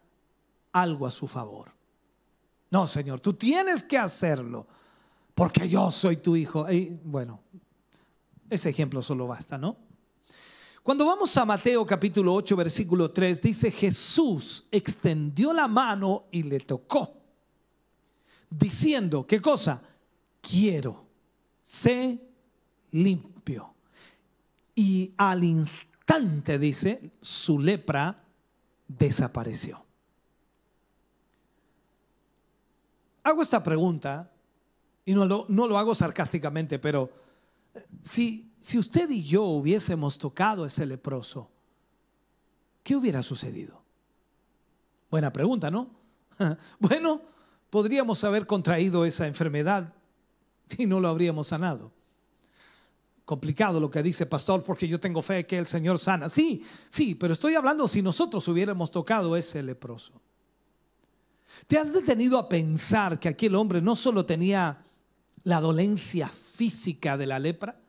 algo 0.72 1.07
a 1.07 1.12
su 1.12 1.27
favor. 1.27 1.72
No, 2.72 2.88
Señor, 2.88 3.19
tú 3.19 3.33
tienes 3.33 3.83
que 3.83 3.98
hacerlo 3.98 4.65
porque 5.36 5.69
yo 5.69 5.91
soy 5.91 6.17
tu 6.17 6.36
hijo. 6.36 6.69
Y 6.72 7.00
bueno, 7.03 7.39
ese 8.50 8.69
ejemplo 8.69 9.01
solo 9.01 9.27
basta, 9.27 9.57
¿no? 9.57 9.77
Cuando 10.83 11.05
vamos 11.05 11.35
a 11.37 11.45
Mateo 11.45 11.85
capítulo 11.85 12.33
8, 12.33 12.57
versículo 12.57 13.09
3, 13.09 13.41
dice 13.41 13.71
Jesús 13.71 14.67
extendió 14.69 15.53
la 15.53 15.69
mano 15.69 16.25
y 16.29 16.43
le 16.43 16.59
tocó, 16.59 17.21
diciendo, 18.49 19.25
¿qué 19.25 19.39
cosa? 19.39 19.81
Quiero, 20.41 21.05
sé 21.61 22.19
limpio. 22.91 23.73
Y 24.75 25.13
al 25.15 25.45
instante, 25.45 26.59
dice, 26.59 27.11
su 27.21 27.59
lepra 27.59 28.21
desapareció. 28.85 29.85
Hago 33.23 33.41
esta 33.41 33.63
pregunta, 33.63 34.29
y 35.05 35.13
no 35.13 35.25
lo, 35.25 35.45
no 35.47 35.65
lo 35.65 35.77
hago 35.77 35.95
sarcásticamente, 35.95 36.77
pero 36.77 37.09
si 38.01 38.52
si 38.63 38.79
usted 38.79 39.10
y 39.10 39.22
yo 39.22 39.43
hubiésemos 39.43 40.17
tocado 40.17 40.63
a 40.63 40.67
ese 40.67 40.86
leproso, 40.86 41.50
¿qué 42.82 42.96
hubiera 42.96 43.22
sucedido? 43.22 43.84
Buena 45.12 45.34
pregunta, 45.34 45.70
¿no? 45.70 45.89
bueno, 46.79 47.22
podríamos 47.70 48.24
haber 48.24 48.48
contraído 48.48 49.03
esa 49.03 49.27
enfermedad 49.27 49.93
y 50.77 50.86
no 50.86 51.01
lo 51.01 51.10
habríamos 51.10 51.48
sanado. 51.48 51.91
Complicado 53.25 53.82
lo 53.82 53.91
que 53.91 54.01
dice 54.01 54.25
pastor, 54.25 54.63
porque 54.63 54.88
yo 54.88 54.98
tengo 54.98 55.22
fe 55.22 55.46
que 55.46 55.58
el 55.58 55.67
Señor 55.67 56.00
sana. 56.00 56.29
Sí, 56.29 56.65
sí, 56.89 57.15
pero 57.15 57.34
estoy 57.34 57.55
hablando 57.55 57.86
si 57.89 58.01
nosotros 58.01 58.48
hubiéramos 58.48 58.91
tocado 58.91 59.36
ese 59.36 59.62
leproso. 59.62 60.22
¿Te 61.67 61.77
has 61.77 61.91
detenido 61.91 62.38
a 62.38 62.48
pensar 62.48 63.20
que 63.20 63.27
aquel 63.27 63.55
hombre 63.55 63.82
no 63.82 63.98
solo 63.98 64.25
tenía 64.25 64.86
la 65.43 65.60
dolencia 65.60 66.29
física 66.29 67.17
de 67.17 67.27
la 67.27 67.39
lepra, 67.39 67.82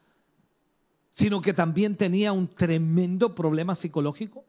sino 1.15 1.41
que 1.41 1.55
también 1.55 1.97
tenía 1.97 2.33
un 2.33 2.49
tremendo 2.49 3.35
problema 3.35 3.75
psicológico? 3.77 4.45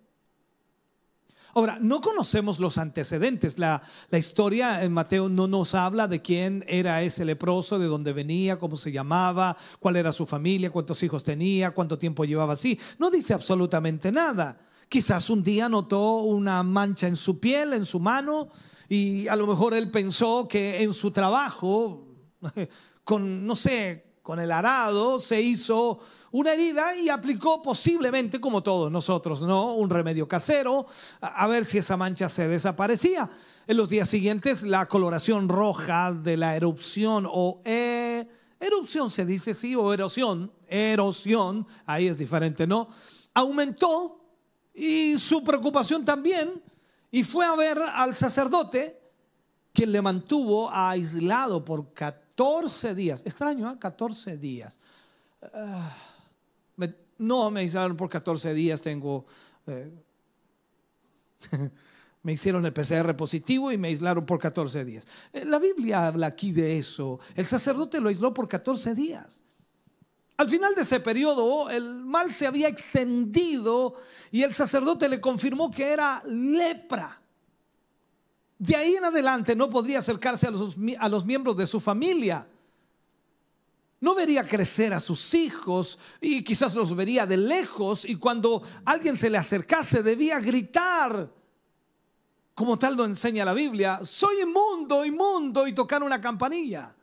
Ahora, 1.53 1.77
no 1.79 2.01
conocemos 2.01 2.59
los 2.59 2.77
antecedentes. 2.77 3.57
La, 3.59 3.81
historia 4.11 4.83
en 4.83 4.91
Mateo 4.91 5.29
no 5.29 5.47
nos 5.47 5.73
habla 5.73 6.07
de 6.09 6.21
quién 6.21 6.65
era 6.67 7.01
ese 7.03 7.23
leproso, 7.23 7.79
de 7.79 7.85
dónde 7.85 8.11
venía, 8.11 8.57
cómo 8.57 8.75
se 8.75 8.91
llamaba, 8.91 9.55
cuál 9.79 9.95
era 9.95 10.11
su 10.11 10.25
familia, 10.25 10.71
cuántos 10.71 11.01
hijos 11.03 11.23
tenía, 11.23 11.71
cuánto 11.71 11.97
tiempo 11.97 12.25
llevaba 12.25 12.53
así. 12.53 12.77
No 12.97 13.09
dice 13.09 13.33
absolutamente 13.33 14.11
nada. 14.11 14.59
Quizás 14.89 15.29
un 15.29 15.43
día 15.43 15.69
notó 15.69 16.15
una 16.17 16.61
mancha 16.63 17.07
en 17.07 17.15
su 17.15 17.39
piel, 17.39 17.73
en 17.73 17.85
su 17.85 17.99
mano, 17.99 18.49
y 18.89 19.27
a 19.27 19.35
lo 19.35 19.47
mejor 19.47 19.75
él 19.75 19.91
pensó 19.91 20.47
que 20.49 20.81
en 20.83 20.93
su 20.93 21.11
trabajo, 21.11 22.07
con, 23.05 23.45
no 23.45 23.55
sé, 23.55 24.04
con 24.25 24.39
el 24.39 24.51
arado, 24.51 25.19
se 25.19 25.39
hizo 25.39 25.99
una 26.31 26.53
herida 26.53 26.95
y 26.95 27.09
aplicó 27.09 27.61
posiblemente, 27.61 28.41
como 28.41 28.63
todos 28.63 28.91
nosotros, 28.91 29.43
¿no? 29.43 29.75
Un 29.75 29.87
remedio 29.87 30.27
casero, 30.27 30.87
a, 31.21 31.45
ver 31.45 31.63
si 31.63 31.77
esa 31.77 31.95
mancha 31.95 32.27
se 32.27 32.47
desaparecía. 32.47 33.29
En 33.67 33.77
los 33.77 33.87
días 33.87 34.09
siguientes, 34.09 34.63
la 34.63 34.87
coloración 34.87 35.47
roja 35.47 36.11
de 36.11 36.37
la 36.37 36.55
erupción 36.55 37.27
o 37.29 37.61
eh, 37.65 38.27
erupción 38.59 39.11
se 39.11 39.27
dice 39.27 39.53
sí, 39.53 39.75
o 39.75 39.93
erosión, 39.93 40.51
erosión, 40.67 41.67
ahí 41.85 42.07
es 42.07 42.17
diferente, 42.17 42.65
¿no? 42.65 42.89
Aumentó 43.31 44.19
y 44.73 45.19
su 45.19 45.43
preocupación 45.43 46.03
también, 46.03 46.63
y 47.11 47.23
fue 47.23 47.45
a 47.45 47.55
ver 47.55 47.77
al 47.77 48.15
sacerdote, 48.15 48.99
quien 49.71 49.91
le 49.91 50.01
mantuvo 50.01 50.67
aislado 50.71 51.63
por 51.63 51.93
14 51.93 52.24
días. 52.95 53.21
Extraño, 53.25 53.71
¿eh? 53.71 53.77
14 53.79 54.37
días. 54.37 54.79
Ah 55.53 55.95
no 57.17 57.49
me 57.51 57.61
aislaron 57.61 57.97
por 57.97 58.09
14 58.09 58.53
días, 58.53 58.81
tengo... 58.81 59.25
Eh, 59.67 59.91
me 62.23 62.33
hicieron 62.33 62.65
el 62.65 62.73
PCR 62.73 63.15
positivo 63.15 63.71
y 63.71 63.77
me 63.77 63.89
aislaron 63.89 64.25
por 64.25 64.39
14 64.39 64.83
días. 64.83 65.05
Eh, 65.31 65.45
la 65.45 65.59
Biblia 65.59 66.07
habla 66.07 66.27
aquí 66.27 66.51
de 66.51 66.77
eso. 66.79 67.19
El 67.35 67.45
sacerdote 67.45 67.99
lo 67.99 68.09
aisló 68.09 68.33
por 68.33 68.47
14 68.47 68.95
días. 68.95 69.43
Al 70.37 70.49
final 70.49 70.73
de 70.75 70.81
ese 70.81 70.99
periodo, 70.99 71.69
el 71.69 71.93
mal 72.03 72.31
se 72.31 72.47
había 72.47 72.67
extendido 72.67 73.95
y 74.31 74.43
el 74.43 74.53
sacerdote 74.53 75.07
le 75.07 75.21
confirmó 75.21 75.71
que 75.71 75.93
era 75.93 76.21
lepra. 76.25 77.21
De 78.57 78.75
ahí 78.75 78.95
en 78.95 79.05
adelante 79.05 79.55
no 79.55 79.69
podría 79.69 79.99
acercarse 79.99 80.47
a 80.47 80.51
los, 80.51 80.75
a 80.99 81.09
los 81.09 81.25
miembros 81.25 81.57
de 81.57 81.67
su 81.67 81.79
familia 81.79 82.47
no 84.05 84.13
vería 84.13 84.43
crecer 84.43 84.93
a 84.93 84.99
sus 84.99 85.33
hijos 85.33 85.97
y 86.21 86.43
quizás 86.43 86.75
los 86.75 86.95
vería 86.95 87.25
de 87.25 87.37
lejos 87.37 88.05
y 88.05 88.17
cuando 88.17 88.61
alguien 88.85 89.17
se 89.17 89.31
le 89.31 89.37
acercase 89.39 90.03
debía 90.03 90.39
gritar, 90.39 91.27
como 92.53 92.77
tal 92.77 92.95
lo 92.95 93.05
enseña 93.05 93.43
la 93.43 93.53
Biblia, 93.53 94.01
soy 94.03 94.41
inmundo, 94.41 95.03
inmundo 95.03 95.67
y 95.67 95.73
tocar 95.73 96.03
una 96.03 96.21
campanilla. 96.21 96.95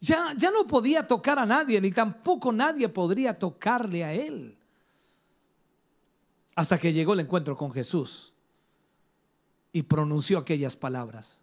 Ya, 0.00 0.34
ya 0.36 0.50
no 0.50 0.66
podía 0.66 1.06
tocar 1.06 1.38
a 1.38 1.46
nadie, 1.46 1.80
ni 1.80 1.92
tampoco 1.92 2.52
nadie 2.52 2.88
podría 2.88 3.38
tocarle 3.38 4.02
a 4.02 4.12
él. 4.12 4.58
Hasta 6.56 6.78
que 6.78 6.92
llegó 6.92 7.12
el 7.12 7.20
encuentro 7.20 7.56
con 7.56 7.72
Jesús 7.72 8.31
y 9.72 9.82
pronunció 9.82 10.38
aquellas 10.38 10.76
palabras. 10.76 11.40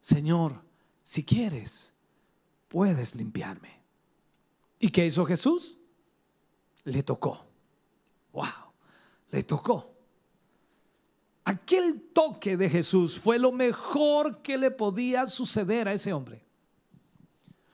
Señor, 0.00 0.62
si 1.02 1.24
quieres, 1.24 1.94
puedes 2.68 3.14
limpiarme. 3.14 3.80
¿Y 4.78 4.88
qué 4.88 5.06
hizo 5.06 5.24
Jesús? 5.24 5.78
Le 6.84 7.02
tocó. 7.02 7.46
¡Wow! 8.32 8.72
Le 9.30 9.44
tocó. 9.44 9.92
Aquel 11.44 12.10
toque 12.12 12.56
de 12.56 12.68
Jesús 12.68 13.18
fue 13.18 13.38
lo 13.38 13.52
mejor 13.52 14.42
que 14.42 14.58
le 14.58 14.70
podía 14.70 15.26
suceder 15.26 15.88
a 15.88 15.92
ese 15.92 16.12
hombre. 16.12 16.44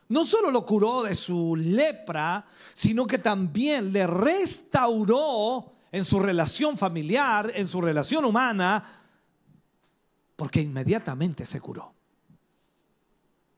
No 0.07 0.25
solo 0.25 0.49
lo 0.49 0.65
curó 0.65 1.03
de 1.03 1.15
su 1.15 1.55
lepra, 1.55 2.45
sino 2.73 3.05
que 3.05 3.19
también 3.19 3.93
le 3.93 4.07
restauró 4.07 5.73
en 5.91 6.03
su 6.03 6.19
relación 6.19 6.77
familiar, 6.77 7.51
en 7.53 7.67
su 7.67 7.79
relación 7.79 8.25
humana, 8.25 8.98
porque 10.39 10.61
inmediatamente 10.61 11.43
se 11.43 11.59
curó. 11.59 11.93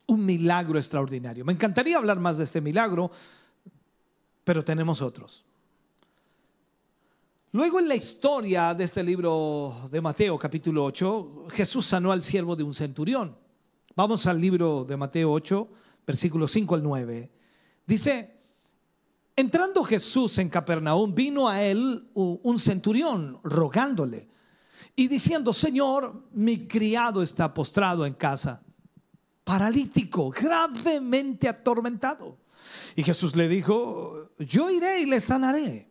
Un 0.07 0.25
milagro 0.25 0.79
extraordinario. 0.79 1.45
Me 1.45 1.53
encantaría 1.53 1.95
hablar 1.95 2.19
más 2.19 2.39
de 2.39 2.43
este 2.43 2.59
milagro, 2.59 3.11
pero 4.43 4.65
tenemos 4.65 4.99
otros. 4.99 5.45
Luego 7.51 7.79
en 7.79 7.87
la 7.87 7.93
historia 7.93 8.73
de 8.73 8.85
este 8.85 9.03
libro 9.03 9.87
de 9.91 10.01
Mateo 10.01 10.39
capítulo 10.39 10.83
8, 10.85 11.49
Jesús 11.51 11.85
sanó 11.85 12.11
al 12.11 12.23
siervo 12.23 12.55
de 12.55 12.63
un 12.63 12.73
centurión. 12.73 13.37
Vamos 13.95 14.25
al 14.25 14.41
libro 14.41 14.83
de 14.83 14.97
Mateo 14.97 15.31
8, 15.33 15.67
versículos 16.07 16.51
5 16.51 16.73
al 16.73 16.81
9. 16.81 17.31
Dice, 17.85 18.39
entrando 19.35 19.83
Jesús 19.83 20.35
en 20.39 20.49
Capernaum, 20.49 21.13
vino 21.13 21.47
a 21.47 21.61
él 21.61 22.09
un 22.15 22.57
centurión 22.57 23.39
rogándole 23.43 24.30
y 24.95 25.07
diciendo, 25.07 25.53
Señor, 25.53 26.27
mi 26.33 26.67
criado 26.67 27.23
está 27.23 27.53
postrado 27.53 28.05
en 28.05 28.13
casa, 28.13 28.61
paralítico, 29.43 30.29
gravemente 30.29 31.47
atormentado. 31.47 32.37
Y 32.95 33.03
Jesús 33.03 33.35
le 33.35 33.47
dijo, 33.47 34.29
yo 34.39 34.69
iré 34.69 35.01
y 35.01 35.05
le 35.05 35.19
sanaré. 35.19 35.89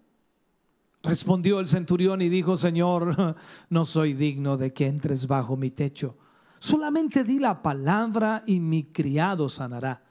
Respondió 1.02 1.60
el 1.60 1.68
centurión 1.68 2.20
y 2.20 2.28
dijo, 2.28 2.56
Señor, 2.56 3.36
no 3.70 3.84
soy 3.84 4.12
digno 4.12 4.56
de 4.56 4.72
que 4.72 4.86
entres 4.86 5.26
bajo 5.26 5.56
mi 5.56 5.70
techo. 5.70 6.16
Solamente 6.58 7.24
di 7.24 7.38
la 7.38 7.62
palabra 7.62 8.42
y 8.46 8.60
mi 8.60 8.84
criado 8.84 9.48
sanará. 9.48 10.04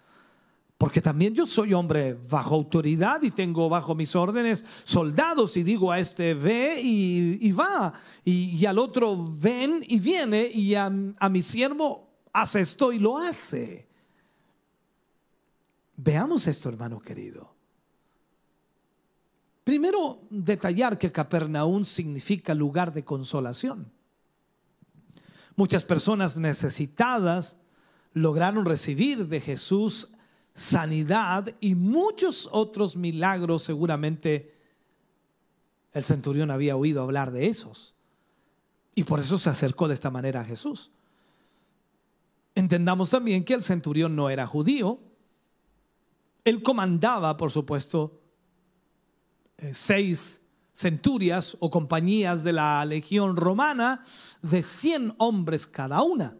Porque 0.79 1.01
también 1.01 1.35
yo 1.35 1.45
soy 1.45 1.73
hombre 1.73 2.13
bajo 2.13 2.55
autoridad 2.55 3.21
y 3.21 3.31
tengo 3.31 3.67
bajo 3.67 3.95
mis 3.95 4.15
órdenes 4.15 4.63
soldados 4.85 5.57
y 5.57 5.63
digo 5.63 5.91
a 5.91 5.99
este 5.99 6.33
ve 6.33 6.79
y, 6.81 7.51
va 7.51 7.91
y, 8.23 8.65
al 8.65 8.79
otro 8.79 9.17
ven 9.41 9.83
y 9.85 9.99
viene 9.99 10.47
y 10.47 10.75
a, 10.75 10.89
mi 10.89 11.41
siervo 11.41 12.07
hace 12.31 12.61
esto 12.61 12.93
y 12.93 12.99
lo 12.99 13.17
hace. 13.17 13.89
Veamos 15.97 16.47
esto, 16.47 16.69
hermano 16.69 17.01
querido. 17.01 17.53
Primero, 19.65 20.21
detallar 20.29 20.97
que 20.97 21.11
Capernaum 21.11 21.83
significa 21.83 22.55
lugar 22.55 22.93
de 22.93 23.03
consolación. 23.03 23.91
Muchas 25.57 25.83
personas 25.83 26.37
necesitadas 26.37 27.57
lograron 28.13 28.63
recibir 28.63 29.27
de 29.27 29.41
Jesús 29.41 30.13
sanidad 30.59 31.55
y 31.61 31.73
muchos 31.73 32.49
otros 32.51 32.97
milagros. 32.97 33.63
Seguramente 33.63 34.53
el 35.93 36.03
centurión 36.03 36.51
había 36.51 36.75
oído 36.75 37.01
hablar 37.01 37.31
de 37.31 37.47
esos. 37.47 37.95
Y 38.93 39.05
por 39.05 39.21
eso 39.21 39.37
se 39.37 39.49
acercó 39.49 39.87
de 39.87 39.93
esta 39.93 40.11
manera 40.11 40.41
a 40.41 40.43
Jesús. 40.43 40.91
Entendamos 42.55 43.09
también 43.09 43.45
que 43.45 43.53
el 43.53 43.63
centurión 43.63 44.17
no 44.17 44.29
era 44.29 44.45
judío, 44.45 44.99
él 46.43 46.61
comandaba, 46.61 47.37
por 47.37 47.51
supuesto, 47.51 48.19
eh, 49.57 49.73
seis 49.73 50.41
centurias 50.73 51.55
o 51.59 51.69
compañías 51.69 52.43
de 52.43 52.53
la 52.53 52.83
legión 52.83 53.35
romana 53.37 54.03
de 54.41 54.63
100 54.63 55.15
hombres 55.19 55.67
cada 55.67 56.01
una. 56.01 56.38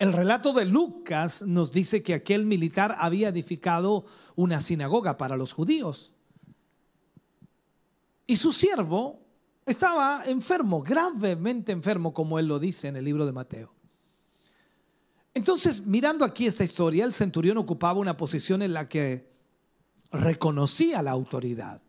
El 0.00 0.14
relato 0.14 0.54
de 0.54 0.64
Lucas 0.64 1.42
nos 1.42 1.72
dice 1.72 2.02
que 2.02 2.14
aquel 2.14 2.46
militar 2.46 2.96
había 2.98 3.28
edificado 3.28 4.06
una 4.34 4.62
sinagoga 4.62 5.18
para 5.18 5.36
los 5.36 5.52
judíos. 5.52 6.10
Y 8.26 8.38
su 8.38 8.50
siervo 8.50 9.20
estaba 9.66 10.24
enfermo, 10.24 10.80
gravemente 10.80 11.70
enfermo, 11.72 12.14
como 12.14 12.38
él 12.38 12.46
lo 12.46 12.58
dice 12.58 12.88
en 12.88 12.96
el 12.96 13.04
libro 13.04 13.26
de 13.26 13.32
Mateo. 13.32 13.74
Entonces, 15.34 15.84
mirando 15.84 16.24
aquí 16.24 16.46
esta 16.46 16.64
historia, 16.64 17.04
el 17.04 17.12
centurión 17.12 17.58
ocupaba 17.58 18.00
una 18.00 18.16
posición 18.16 18.62
en 18.62 18.72
la 18.72 18.88
que 18.88 19.30
reconocía 20.10 21.02
la 21.02 21.10
autoridad. 21.10 21.82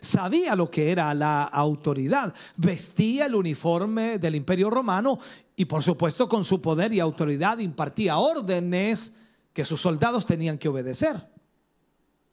Sabía 0.00 0.54
lo 0.54 0.70
que 0.70 0.90
era 0.90 1.12
la 1.14 1.44
autoridad, 1.44 2.34
vestía 2.56 3.26
el 3.26 3.34
uniforme 3.34 4.18
del 4.18 4.34
imperio 4.34 4.70
romano 4.70 5.18
y 5.56 5.64
por 5.64 5.82
supuesto 5.82 6.28
con 6.28 6.44
su 6.44 6.60
poder 6.60 6.92
y 6.92 7.00
autoridad 7.00 7.58
impartía 7.58 8.18
órdenes 8.18 9.14
que 9.52 9.64
sus 9.64 9.80
soldados 9.80 10.26
tenían 10.26 10.58
que 10.58 10.68
obedecer. 10.68 11.28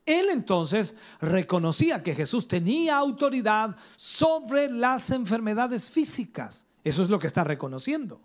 Él 0.06 0.28
entonces 0.30 0.96
reconocía 1.22 2.04
que 2.04 2.16
Jesús 2.16 2.48
tenía 2.48 2.98
autoridad 2.98 3.78
sobre 3.96 4.70
las 4.70 5.10
enfermedades 5.12 5.90
físicas. 5.90 6.66
Eso 6.84 7.04
es 7.04 7.10
lo 7.10 7.20
que 7.20 7.28
está 7.28 7.46
reconociendo. 7.46 8.20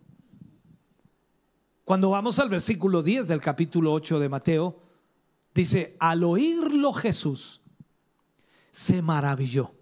Cuando 1.84 2.10
vamos 2.10 2.38
al 2.38 2.48
versículo 2.48 3.02
10 3.02 3.28
del 3.28 3.40
capítulo 3.40 3.92
8 3.92 4.18
de 4.18 4.28
Mateo, 4.28 4.82
dice, 5.54 5.96
al 6.00 6.24
oírlo 6.24 6.92
Jesús 6.92 7.62
se 8.78 9.02
maravilló 9.02 9.74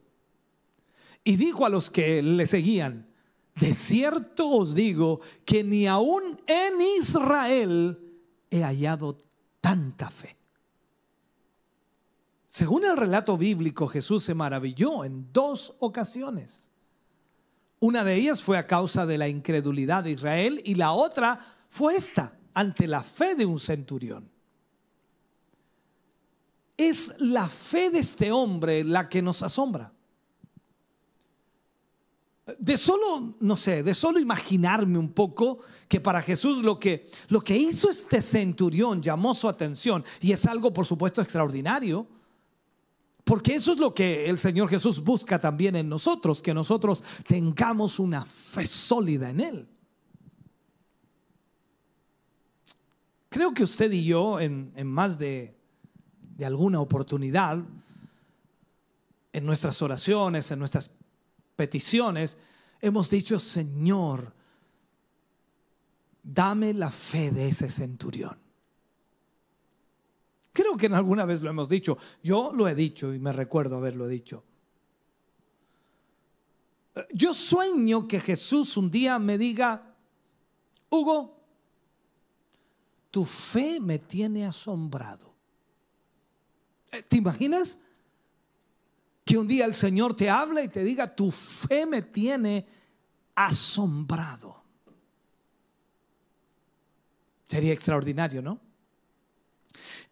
y 1.22 1.36
dijo 1.36 1.66
a 1.66 1.68
los 1.68 1.90
que 1.90 2.22
le 2.22 2.46
seguían, 2.46 3.06
de 3.54 3.74
cierto 3.74 4.48
os 4.48 4.74
digo 4.74 5.20
que 5.44 5.62
ni 5.62 5.86
aún 5.86 6.40
en 6.46 6.80
Israel 6.98 7.98
he 8.48 8.62
hallado 8.62 9.20
tanta 9.60 10.10
fe. 10.10 10.38
Según 12.48 12.86
el 12.86 12.96
relato 12.96 13.36
bíblico, 13.36 13.86
Jesús 13.86 14.24
se 14.24 14.34
maravilló 14.34 15.04
en 15.04 15.30
dos 15.30 15.74
ocasiones. 15.78 16.70
Una 17.80 18.02
de 18.02 18.14
ellas 18.14 18.42
fue 18.42 18.56
a 18.56 18.66
causa 18.66 19.04
de 19.04 19.18
la 19.18 19.28
incredulidad 19.28 20.04
de 20.04 20.12
Israel 20.12 20.62
y 20.64 20.74
la 20.74 20.92
otra 20.92 21.38
fue 21.68 21.96
esta, 21.96 22.38
ante 22.54 22.88
la 22.88 23.02
fe 23.02 23.34
de 23.34 23.44
un 23.44 23.60
centurión. 23.60 24.30
Es 26.76 27.14
la 27.18 27.48
fe 27.48 27.90
de 27.90 28.00
este 28.00 28.30
hombre 28.32 28.84
la 28.84 29.08
que 29.08 29.22
nos 29.22 29.42
asombra 29.42 29.92
de 32.58 32.78
solo, 32.78 33.34
no 33.40 33.56
sé, 33.56 33.82
de 33.82 33.94
solo 33.94 34.20
imaginarme 34.20 34.98
un 34.98 35.12
poco 35.12 35.58
que 35.88 36.00
para 36.00 36.22
Jesús 36.22 36.58
lo 36.58 36.78
que, 36.78 37.10
lo 37.28 37.40
que 37.40 37.56
hizo 37.56 37.90
este 37.90 38.22
centurión 38.22 39.02
llamó 39.02 39.34
su 39.34 39.48
atención 39.48 40.04
y 40.20 40.30
es 40.32 40.46
algo, 40.46 40.72
por 40.72 40.86
supuesto, 40.86 41.20
extraordinario. 41.20 42.06
Porque 43.24 43.56
eso 43.56 43.72
es 43.72 43.78
lo 43.80 43.92
que 43.92 44.30
el 44.30 44.38
Señor 44.38 44.68
Jesús 44.68 45.02
busca 45.02 45.40
también 45.40 45.74
en 45.74 45.88
nosotros, 45.88 46.40
que 46.40 46.54
nosotros 46.54 47.02
tengamos 47.26 47.98
una 47.98 48.24
fe 48.24 48.64
sólida 48.66 49.30
en 49.30 49.40
Él. 49.40 49.68
Creo 53.28 53.52
que 53.52 53.64
usted 53.64 53.90
y 53.90 54.04
yo, 54.04 54.38
en, 54.38 54.72
en 54.76 54.86
más 54.86 55.18
de, 55.18 55.55
de 56.36 56.44
alguna 56.44 56.80
oportunidad, 56.80 57.58
en 59.32 59.44
nuestras 59.44 59.80
oraciones, 59.82 60.50
en 60.50 60.58
nuestras 60.58 60.90
peticiones, 61.56 62.38
hemos 62.80 63.10
dicho, 63.10 63.38
Señor, 63.38 64.32
dame 66.22 66.74
la 66.74 66.90
fe 66.90 67.30
de 67.30 67.48
ese 67.48 67.68
centurión. 67.68 68.38
Creo 70.52 70.76
que 70.76 70.86
en 70.86 70.94
alguna 70.94 71.26
vez 71.26 71.42
lo 71.42 71.50
hemos 71.50 71.68
dicho. 71.68 71.98
Yo 72.22 72.50
lo 72.54 72.66
he 72.66 72.74
dicho 72.74 73.12
y 73.12 73.18
me 73.18 73.30
recuerdo 73.32 73.76
haberlo 73.76 74.08
dicho. 74.08 74.42
Yo 77.12 77.34
sueño 77.34 78.08
que 78.08 78.20
Jesús 78.20 78.76
un 78.78 78.90
día 78.90 79.18
me 79.18 79.36
diga, 79.36 79.94
Hugo, 80.88 81.38
tu 83.10 83.24
fe 83.26 83.80
me 83.80 83.98
tiene 83.98 84.46
asombrado. 84.46 85.35
¿Te 87.02 87.16
imaginas? 87.16 87.78
Que 89.24 89.36
un 89.36 89.46
día 89.46 89.64
el 89.64 89.74
Señor 89.74 90.14
te 90.14 90.30
hable 90.30 90.64
y 90.64 90.68
te 90.68 90.84
diga, 90.84 91.14
tu 91.14 91.30
fe 91.30 91.84
me 91.84 92.02
tiene 92.02 92.66
asombrado. 93.34 94.62
Sería 97.48 97.72
extraordinario, 97.72 98.42
¿no? 98.42 98.60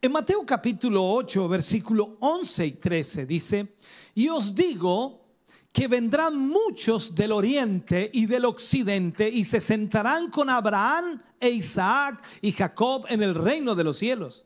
En 0.01 0.13
Mateo 0.13 0.45
capítulo 0.45 1.03
8, 1.15 1.49
versículo 1.49 2.17
11 2.21 2.67
y 2.67 2.73
13 2.73 3.27
dice, 3.27 3.77
y 4.15 4.29
os 4.29 4.55
digo 4.55 5.25
que 5.73 5.89
vendrán 5.89 6.39
muchos 6.39 7.15
del 7.15 7.33
oriente 7.33 8.11
y 8.13 8.27
del 8.27 8.45
occidente 8.45 9.29
y 9.29 9.45
se 9.45 9.61
sentarán 9.61 10.31
con 10.31 10.51
Abraham 10.51 11.23
e 11.41 11.51
Isaac 11.51 12.23
y 12.43 12.53
Jacob 12.53 13.07
en 13.09 13.23
el 13.23 13.35
reino 13.35 13.75
de 13.75 13.85
los 13.85 13.97
cielos 13.97 14.45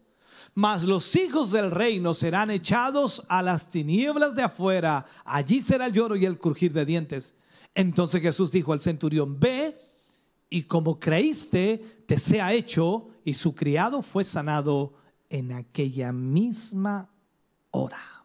mas 0.58 0.82
los 0.82 1.14
hijos 1.14 1.52
del 1.52 1.70
reino 1.70 2.12
serán 2.14 2.50
echados 2.50 3.22
a 3.28 3.42
las 3.42 3.70
tinieblas 3.70 4.34
de 4.34 4.42
afuera, 4.42 5.06
allí 5.24 5.62
será 5.62 5.86
el 5.86 5.92
lloro 5.92 6.16
y 6.16 6.24
el 6.24 6.36
crujir 6.36 6.72
de 6.72 6.84
dientes. 6.84 7.36
Entonces 7.76 8.20
Jesús 8.20 8.50
dijo 8.50 8.72
al 8.72 8.80
centurión, 8.80 9.38
ve 9.38 9.80
y 10.50 10.64
como 10.64 10.98
creíste, 10.98 12.02
te 12.06 12.18
sea 12.18 12.52
hecho, 12.52 13.08
y 13.24 13.34
su 13.34 13.54
criado 13.54 14.02
fue 14.02 14.24
sanado 14.24 14.94
en 15.30 15.52
aquella 15.52 16.10
misma 16.10 17.08
hora. 17.70 18.24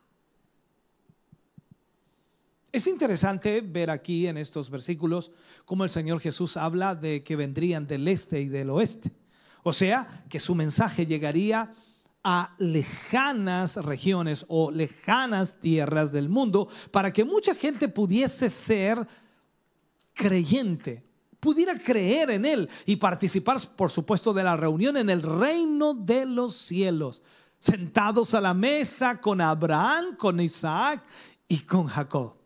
Es 2.71 2.87
interesante 2.87 3.61
ver 3.61 3.91
aquí 3.91 4.25
en 4.25 4.39
estos 4.39 4.71
versículos 4.71 5.29
cómo 5.65 5.83
el 5.83 5.91
Señor 5.91 6.19
Jesús 6.19 6.57
habla 6.57 6.95
de 6.95 7.23
que 7.23 7.35
vendrían 7.35 7.85
del 7.85 8.07
este 8.07 8.41
y 8.41 8.47
del 8.47 8.71
oeste. 8.71 9.11
O 9.61 9.71
sea, 9.71 10.25
que 10.29 10.39
su 10.39 10.55
mensaje 10.55 11.05
llegaría 11.05 11.75
a 12.23 12.55
lejanas 12.57 13.75
regiones 13.77 14.45
o 14.47 14.71
lejanas 14.71 15.59
tierras 15.59 16.11
del 16.11 16.29
mundo 16.29 16.69
para 16.91 17.11
que 17.11 17.25
mucha 17.25 17.53
gente 17.53 17.89
pudiese 17.89 18.49
ser 18.49 19.05
creyente, 20.13 21.03
pudiera 21.39 21.77
creer 21.77 22.31
en 22.31 22.45
Él 22.45 22.69
y 22.85 22.95
participar, 22.95 23.59
por 23.75 23.91
supuesto, 23.91 24.33
de 24.33 24.43
la 24.43 24.55
reunión 24.55 24.95
en 24.97 25.09
el 25.09 25.21
reino 25.21 25.93
de 25.93 26.25
los 26.25 26.55
cielos, 26.55 27.21
sentados 27.59 28.33
a 28.33 28.41
la 28.41 28.53
mesa 28.53 29.19
con 29.19 29.41
Abraham, 29.41 30.15
con 30.15 30.39
Isaac 30.39 31.03
y 31.47 31.59
con 31.59 31.87
Jacob. 31.87 32.42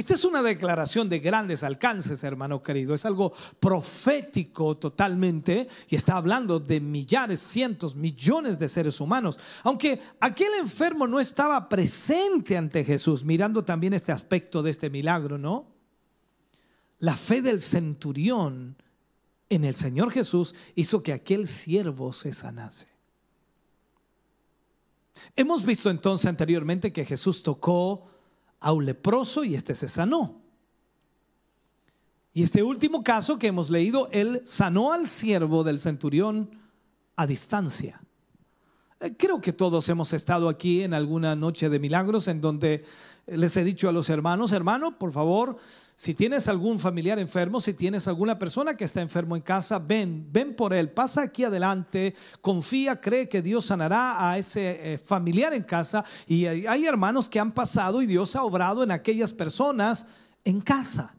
Esta 0.00 0.14
es 0.14 0.24
una 0.24 0.42
declaración 0.42 1.10
de 1.10 1.18
grandes 1.18 1.62
alcances, 1.62 2.24
hermano 2.24 2.62
querido. 2.62 2.94
Es 2.94 3.04
algo 3.04 3.34
profético 3.60 4.78
totalmente 4.78 5.68
y 5.90 5.94
está 5.94 6.16
hablando 6.16 6.58
de 6.58 6.80
millares, 6.80 7.38
cientos, 7.38 7.94
millones 7.94 8.58
de 8.58 8.70
seres 8.70 8.98
humanos. 8.98 9.38
Aunque 9.62 10.00
aquel 10.18 10.54
enfermo 10.58 11.06
no 11.06 11.20
estaba 11.20 11.68
presente 11.68 12.56
ante 12.56 12.82
Jesús, 12.82 13.24
mirando 13.24 13.62
también 13.62 13.92
este 13.92 14.10
aspecto 14.10 14.62
de 14.62 14.70
este 14.70 14.88
milagro, 14.88 15.36
¿no? 15.36 15.66
La 17.00 17.14
fe 17.14 17.42
del 17.42 17.60
centurión 17.60 18.82
en 19.50 19.66
el 19.66 19.76
Señor 19.76 20.12
Jesús 20.12 20.54
hizo 20.76 21.02
que 21.02 21.12
aquel 21.12 21.46
siervo 21.46 22.14
se 22.14 22.32
sanase. 22.32 22.88
Hemos 25.36 25.62
visto 25.62 25.90
entonces 25.90 26.24
anteriormente 26.24 26.90
que 26.90 27.04
Jesús 27.04 27.42
tocó 27.42 28.08
a 28.60 28.72
un 28.72 28.86
leproso 28.86 29.44
y 29.44 29.54
este 29.54 29.74
se 29.74 29.88
sanó. 29.88 30.40
Y 32.32 32.44
este 32.44 32.62
último 32.62 33.02
caso 33.02 33.38
que 33.38 33.48
hemos 33.48 33.70
leído, 33.70 34.08
él 34.12 34.42
sanó 34.44 34.92
al 34.92 35.08
siervo 35.08 35.64
del 35.64 35.80
centurión 35.80 36.50
a 37.16 37.26
distancia. 37.26 38.00
Eh, 39.00 39.14
creo 39.16 39.40
que 39.40 39.52
todos 39.52 39.88
hemos 39.88 40.12
estado 40.12 40.48
aquí 40.48 40.82
en 40.82 40.94
alguna 40.94 41.34
noche 41.34 41.68
de 41.68 41.78
milagros 41.78 42.28
en 42.28 42.40
donde 42.40 42.84
les 43.26 43.56
he 43.56 43.64
dicho 43.64 43.88
a 43.88 43.92
los 43.92 44.10
hermanos, 44.10 44.52
hermano, 44.52 44.98
por 44.98 45.12
favor, 45.12 45.56
si 46.00 46.14
tienes 46.14 46.48
algún 46.48 46.78
familiar 46.78 47.18
enfermo, 47.18 47.60
si 47.60 47.74
tienes 47.74 48.08
alguna 48.08 48.38
persona 48.38 48.74
que 48.74 48.84
está 48.84 49.02
enfermo 49.02 49.36
en 49.36 49.42
casa, 49.42 49.78
ven, 49.78 50.26
ven 50.32 50.56
por 50.56 50.72
él, 50.72 50.88
pasa 50.88 51.20
aquí 51.20 51.44
adelante, 51.44 52.14
confía, 52.40 52.98
cree 52.98 53.28
que 53.28 53.42
Dios 53.42 53.66
sanará 53.66 54.30
a 54.30 54.38
ese 54.38 54.94
eh, 54.94 54.96
familiar 54.96 55.52
en 55.52 55.62
casa. 55.62 56.02
Y 56.26 56.46
hay, 56.46 56.86
hermanos 56.86 57.28
que 57.28 57.38
han 57.38 57.52
pasado 57.52 58.00
y 58.00 58.06
Dios 58.06 58.34
ha 58.34 58.44
obrado 58.44 58.82
en 58.82 58.92
aquellas 58.92 59.34
personas 59.34 60.06
en 60.42 60.62
casa. 60.62 61.14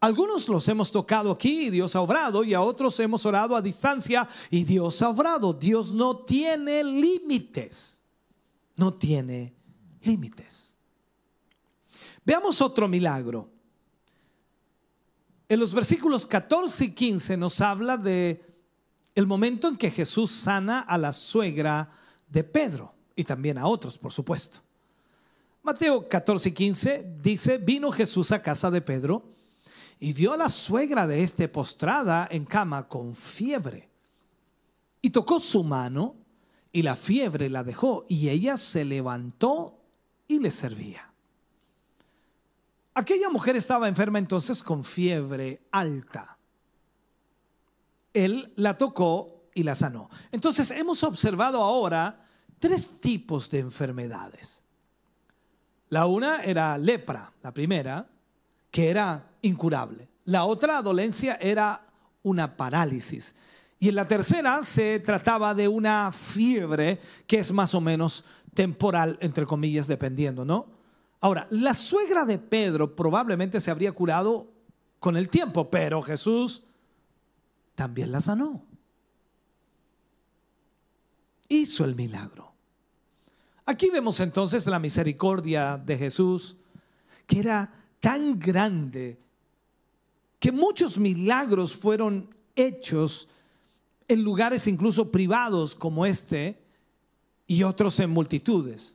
Algunos 0.00 0.50
los 0.50 0.68
hemos 0.68 0.92
tocado 0.92 1.30
aquí 1.30 1.68
y 1.68 1.70
Dios 1.70 1.96
ha 1.96 2.02
obrado 2.02 2.44
y 2.44 2.52
a 2.52 2.60
otros 2.60 3.00
hemos 3.00 3.24
orado 3.24 3.56
a 3.56 3.62
distancia 3.62 4.28
y 4.50 4.64
Dios 4.64 5.00
ha 5.00 5.08
obrado. 5.08 5.54
Dios 5.54 5.94
no 5.94 6.18
tiene 6.18 6.84
límites. 6.84 8.02
No 8.76 8.92
tiene 8.92 9.54
límites. 10.02 10.76
Veamos 12.22 12.60
otro 12.60 12.86
milagro. 12.86 13.53
En 15.48 15.60
los 15.60 15.74
versículos 15.74 16.26
14 16.26 16.86
y 16.86 16.90
15 16.92 17.36
nos 17.36 17.60
habla 17.60 17.96
de 17.96 18.42
el 19.14 19.26
momento 19.26 19.68
en 19.68 19.76
que 19.76 19.90
Jesús 19.90 20.30
sana 20.30 20.80
a 20.80 20.96
la 20.96 21.12
suegra 21.12 21.90
de 22.28 22.42
Pedro 22.42 22.94
y 23.14 23.24
también 23.24 23.58
a 23.58 23.66
otros, 23.66 23.98
por 23.98 24.12
supuesto. 24.12 24.58
Mateo 25.62 26.08
14 26.08 26.48
y 26.48 26.52
15 26.52 27.16
dice, 27.22 27.58
vino 27.58 27.92
Jesús 27.92 28.32
a 28.32 28.42
casa 28.42 28.70
de 28.70 28.80
Pedro 28.80 29.22
y 30.00 30.12
vio 30.12 30.32
a 30.32 30.36
la 30.36 30.48
suegra 30.48 31.06
de 31.06 31.22
este 31.22 31.48
postrada 31.48 32.26
en 32.30 32.44
cama 32.44 32.88
con 32.88 33.14
fiebre. 33.14 33.88
Y 35.00 35.10
tocó 35.10 35.40
su 35.40 35.62
mano 35.62 36.16
y 36.72 36.82
la 36.82 36.96
fiebre 36.96 37.48
la 37.48 37.62
dejó 37.62 38.04
y 38.08 38.28
ella 38.28 38.56
se 38.56 38.84
levantó 38.84 39.78
y 40.26 40.40
le 40.40 40.50
servía. 40.50 41.13
Aquella 42.94 43.28
mujer 43.28 43.56
estaba 43.56 43.88
enferma 43.88 44.18
entonces 44.18 44.62
con 44.62 44.84
fiebre 44.84 45.62
alta. 45.72 46.38
Él 48.12 48.52
la 48.56 48.78
tocó 48.78 49.48
y 49.52 49.64
la 49.64 49.74
sanó. 49.74 50.08
Entonces 50.30 50.70
hemos 50.70 51.02
observado 51.02 51.60
ahora 51.60 52.24
tres 52.60 53.00
tipos 53.00 53.50
de 53.50 53.58
enfermedades. 53.58 54.62
La 55.88 56.06
una 56.06 56.42
era 56.42 56.78
lepra, 56.78 57.32
la 57.42 57.52
primera, 57.52 58.08
que 58.70 58.90
era 58.90 59.30
incurable. 59.42 60.08
La 60.24 60.44
otra 60.44 60.80
dolencia 60.80 61.36
era 61.40 61.86
una 62.22 62.56
parálisis. 62.56 63.34
Y 63.78 63.88
en 63.88 63.96
la 63.96 64.08
tercera 64.08 64.62
se 64.62 65.00
trataba 65.00 65.54
de 65.54 65.68
una 65.68 66.10
fiebre 66.12 67.00
que 67.26 67.38
es 67.38 67.52
más 67.52 67.74
o 67.74 67.80
menos 67.80 68.24
temporal, 68.54 69.18
entre 69.20 69.46
comillas, 69.46 69.86
dependiendo, 69.86 70.44
¿no? 70.44 70.73
Ahora, 71.24 71.46
la 71.48 71.72
suegra 71.72 72.26
de 72.26 72.36
Pedro 72.36 72.94
probablemente 72.94 73.58
se 73.58 73.70
habría 73.70 73.92
curado 73.92 74.52
con 75.00 75.16
el 75.16 75.30
tiempo, 75.30 75.70
pero 75.70 76.02
Jesús 76.02 76.64
también 77.74 78.12
la 78.12 78.20
sanó. 78.20 78.62
Hizo 81.48 81.86
el 81.86 81.94
milagro. 81.94 82.52
Aquí 83.64 83.88
vemos 83.88 84.20
entonces 84.20 84.66
la 84.66 84.78
misericordia 84.78 85.78
de 85.78 85.96
Jesús, 85.96 86.58
que 87.26 87.38
era 87.38 87.72
tan 88.00 88.38
grande 88.38 89.18
que 90.38 90.52
muchos 90.52 90.98
milagros 90.98 91.74
fueron 91.74 92.34
hechos 92.54 93.30
en 94.08 94.22
lugares 94.22 94.66
incluso 94.66 95.10
privados 95.10 95.74
como 95.74 96.04
este 96.04 96.62
y 97.46 97.62
otros 97.62 97.98
en 98.00 98.10
multitudes. 98.10 98.94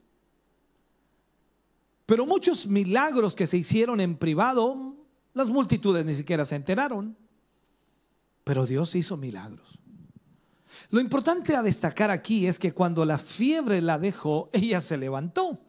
Pero 2.10 2.26
muchos 2.26 2.66
milagros 2.66 3.36
que 3.36 3.46
se 3.46 3.58
hicieron 3.58 4.02
en 4.02 4.18
privado, 4.18 4.96
las 5.36 5.48
multitudes 5.48 6.08
ni 6.08 6.16
siquiera 6.16 6.44
se 6.44 6.56
enteraron. 6.56 7.16
Pero 8.44 8.66
Dios 8.66 8.96
hizo 8.96 9.16
milagros. 9.16 9.78
Lo 10.90 11.02
importante 11.02 11.56
a 11.56 11.62
destacar 11.62 12.10
aquí 12.10 12.48
es 12.48 12.58
que 12.58 12.74
cuando 12.74 13.06
la 13.06 13.20
fiebre 13.20 13.80
la 13.80 14.00
dejó, 14.00 14.50
ella 14.54 14.82
se 14.82 14.98
levantó. 14.98 15.60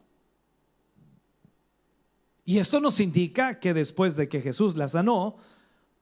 Y 2.46 2.56
esto 2.56 2.80
nos 2.80 3.00
indica 3.00 3.60
que 3.60 3.74
después 3.74 4.16
de 4.16 4.30
que 4.30 4.40
Jesús 4.40 4.78
la 4.78 4.88
sanó, 4.88 5.36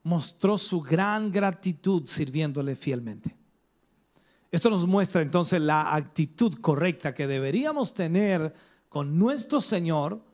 mostró 0.04 0.56
su 0.56 0.80
gran 0.82 1.32
gratitud 1.32 2.06
sirviéndole 2.06 2.76
fielmente. 2.76 3.34
Esto 4.52 4.70
nos 4.70 4.86
muestra 4.86 5.20
entonces 5.20 5.60
la 5.60 5.96
actitud 5.96 6.60
correcta 6.60 7.12
que 7.12 7.26
deberíamos 7.26 7.92
tener 7.92 8.54
con 8.88 9.18
nuestro 9.18 9.60
Señor, 9.60 10.27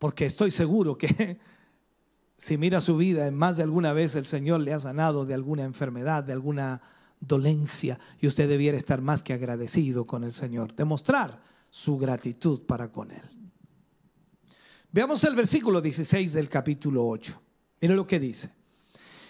porque 0.00 0.24
estoy 0.24 0.50
seguro 0.50 0.96
que 0.96 1.38
si 2.38 2.56
mira 2.56 2.80
su 2.80 2.96
vida, 2.96 3.26
en 3.26 3.36
más 3.36 3.58
de 3.58 3.62
alguna 3.62 3.92
vez 3.92 4.16
el 4.16 4.24
Señor 4.24 4.60
le 4.60 4.72
ha 4.72 4.80
sanado 4.80 5.26
de 5.26 5.34
alguna 5.34 5.64
enfermedad, 5.64 6.24
de 6.24 6.32
alguna 6.32 6.80
dolencia, 7.20 8.00
y 8.18 8.26
usted 8.26 8.48
debiera 8.48 8.78
estar 8.78 9.02
más 9.02 9.22
que 9.22 9.34
agradecido 9.34 10.06
con 10.06 10.24
el 10.24 10.32
Señor, 10.32 10.74
demostrar 10.74 11.42
su 11.68 11.98
gratitud 11.98 12.62
para 12.62 12.90
con 12.90 13.10
Él. 13.10 13.22
Veamos 14.90 15.22
el 15.24 15.36
versículo 15.36 15.82
16 15.82 16.32
del 16.32 16.48
capítulo 16.48 17.06
8. 17.06 17.38
Mire 17.82 17.94
lo 17.94 18.06
que 18.06 18.18
dice. 18.18 18.50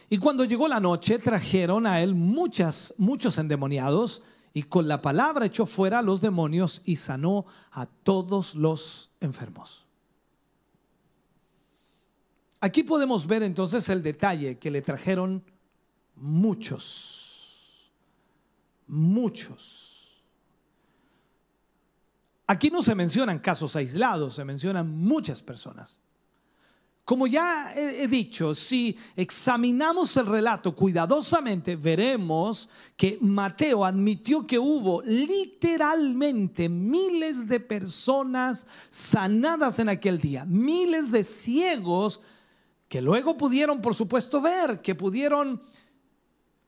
Y 0.09 0.19
cuando 0.19 0.45
llegó 0.45 0.69
la 0.69 0.79
noche, 0.79 1.19
trajeron 1.19 1.85
a 1.85 2.01
él 2.01 2.15
muchas, 2.15 2.95
muchos 2.97 3.39
endemoniados, 3.39 4.23
y 4.55 4.63
con 4.63 4.87
la 4.87 5.03
palabra 5.03 5.47
echó 5.47 5.67
fuera 5.67 5.99
a 5.99 6.03
los 6.03 6.21
demonios 6.21 6.81
y 6.85 6.97
sanó 6.97 7.45
a 7.73 7.87
todos 7.87 8.55
los 8.55 9.11
enfermos. 9.21 9.90
Aquí 12.61 12.83
podemos 12.83 13.27
ver 13.27 13.43
entonces 13.43 13.89
el 13.89 14.03
detalle 14.03 14.59
que 14.59 14.71
le 14.71 14.83
trajeron 14.83 15.43
muchos, 16.15 17.91
muchos. 18.87 20.23
Aquí 22.47 22.69
no 22.71 22.83
se 22.83 22.95
mencionan 22.95 23.39
casos 23.39 23.77
aislados, 23.77 24.35
se 24.35 24.45
mencionan 24.45 24.91
muchas 24.91 25.43
personas. 25.43 26.01
Como 27.05 27.27
ya 27.27 27.73
he 27.75 28.07
dicho, 28.07 28.55
si 28.55 28.97
examinamos 29.17 30.17
el 30.17 30.27
relato 30.27 30.77
cuidadosamente, 30.77 31.75
veremos 31.75 32.69
que 32.97 33.19
Mateo 33.21 33.85
admitió 33.85 34.47
que 34.47 34.59
hubo 34.59 35.03
literalmente 35.03 36.69
miles 36.69 37.49
de 37.49 37.59
personas 37.59 38.67
sanadas 38.91 39.79
en 39.79 39.89
aquel 39.89 40.21
día, 40.21 40.45
miles 40.45 41.11
de 41.11 41.25
ciegos 41.25 42.21
que 42.91 43.01
luego 43.01 43.37
pudieron, 43.37 43.81
por 43.81 43.95
supuesto, 43.95 44.41
ver, 44.41 44.83
que 44.83 44.97
pudieron 44.97 45.63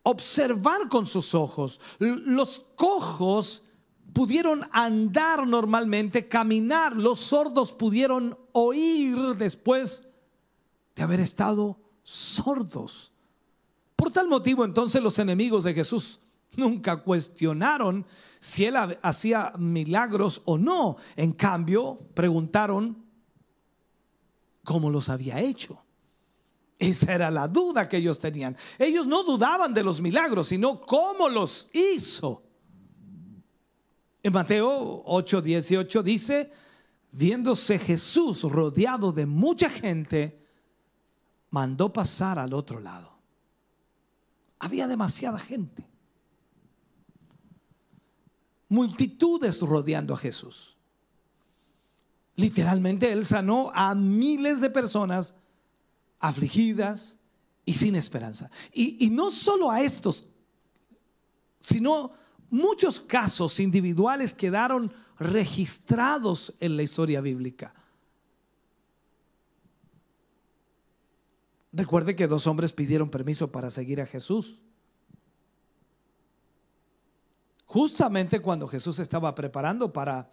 observar 0.04 0.88
con 0.88 1.04
sus 1.04 1.34
ojos. 1.34 1.80
Los 1.98 2.64
cojos 2.76 3.64
pudieron 4.12 4.68
andar 4.70 5.48
normalmente, 5.48 6.28
caminar, 6.28 6.94
los 6.94 7.18
sordos 7.18 7.72
pudieron 7.72 8.38
oír 8.52 9.18
después 9.36 10.06
de 10.94 11.02
haber 11.02 11.18
estado 11.18 11.80
sordos. 12.04 13.10
Por 13.96 14.12
tal 14.12 14.28
motivo 14.28 14.64
entonces 14.64 15.02
los 15.02 15.18
enemigos 15.18 15.64
de 15.64 15.74
Jesús 15.74 16.20
nunca 16.54 17.02
cuestionaron 17.02 18.06
si 18.38 18.64
él 18.66 18.76
hacía 18.76 19.54
milagros 19.58 20.40
o 20.44 20.56
no. 20.56 20.98
En 21.16 21.32
cambio, 21.32 21.98
preguntaron 22.14 23.04
cómo 24.62 24.88
los 24.88 25.08
había 25.08 25.40
hecho. 25.40 25.82
Esa 26.82 27.14
era 27.14 27.30
la 27.30 27.46
duda 27.46 27.88
que 27.88 27.98
ellos 27.98 28.18
tenían. 28.18 28.56
Ellos 28.76 29.06
no 29.06 29.22
dudaban 29.22 29.72
de 29.72 29.84
los 29.84 30.00
milagros, 30.00 30.48
sino 30.48 30.80
cómo 30.80 31.28
los 31.28 31.70
hizo. 31.72 32.42
En 34.20 34.32
Mateo 34.32 35.02
8, 35.06 35.42
18 35.42 36.02
dice, 36.02 36.52
viéndose 37.12 37.78
Jesús 37.78 38.42
rodeado 38.42 39.12
de 39.12 39.26
mucha 39.26 39.70
gente, 39.70 40.44
mandó 41.50 41.92
pasar 41.92 42.40
al 42.40 42.52
otro 42.52 42.80
lado. 42.80 43.12
Había 44.58 44.88
demasiada 44.88 45.38
gente. 45.38 45.86
Multitudes 48.68 49.60
rodeando 49.60 50.14
a 50.14 50.16
Jesús. 50.16 50.76
Literalmente 52.34 53.12
Él 53.12 53.24
sanó 53.24 53.70
a 53.72 53.94
miles 53.94 54.60
de 54.60 54.70
personas 54.70 55.36
afligidas 56.22 57.18
y 57.66 57.74
sin 57.74 57.96
esperanza. 57.96 58.50
Y, 58.72 59.04
y 59.04 59.10
no 59.10 59.30
solo 59.30 59.70
a 59.70 59.82
estos, 59.82 60.26
sino 61.60 62.12
muchos 62.48 63.00
casos 63.00 63.60
individuales 63.60 64.32
quedaron 64.32 64.94
registrados 65.18 66.54
en 66.60 66.76
la 66.76 66.82
historia 66.84 67.20
bíblica. 67.20 67.74
Recuerde 71.72 72.14
que 72.14 72.26
dos 72.26 72.46
hombres 72.46 72.72
pidieron 72.72 73.10
permiso 73.10 73.50
para 73.50 73.70
seguir 73.70 74.00
a 74.00 74.06
Jesús. 74.06 74.58
Justamente 77.64 78.40
cuando 78.40 78.68
Jesús 78.68 78.98
estaba 78.98 79.34
preparando 79.34 79.92
para 79.92 80.30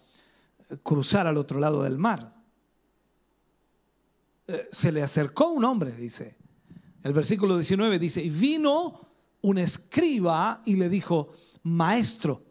cruzar 0.84 1.26
al 1.26 1.38
otro 1.38 1.60
lado 1.60 1.84
del 1.84 1.98
mar. 1.98 2.39
Eh, 4.50 4.68
se 4.72 4.92
le 4.92 5.04
acercó 5.04 5.50
un 5.50 5.64
hombre, 5.64 5.92
dice. 5.92 6.36
El 7.04 7.14
versículo 7.14 7.56
19 7.56 8.00
dice, 8.00 8.24
y 8.24 8.32
vino 8.32 9.08
un 9.42 9.60
escriba 9.60 10.64
y 10.66 10.76
le 10.76 10.90
dijo, 10.90 11.30
maestro, 11.62 12.44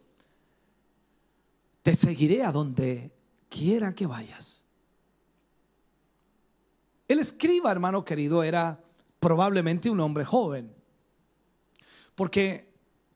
te 1.83 1.97
seguiré 1.97 2.45
a 2.45 2.53
donde 2.53 3.11
quiera 3.49 3.93
que 3.97 4.07
vayas. 4.07 4.65
El 7.09 7.19
escriba, 7.19 7.73
hermano 7.73 8.05
querido, 8.05 8.45
era 8.45 8.81
probablemente 9.19 9.91
un 9.91 9.99
hombre 9.99 10.25
joven. 10.25 10.73
Porque 12.15 12.73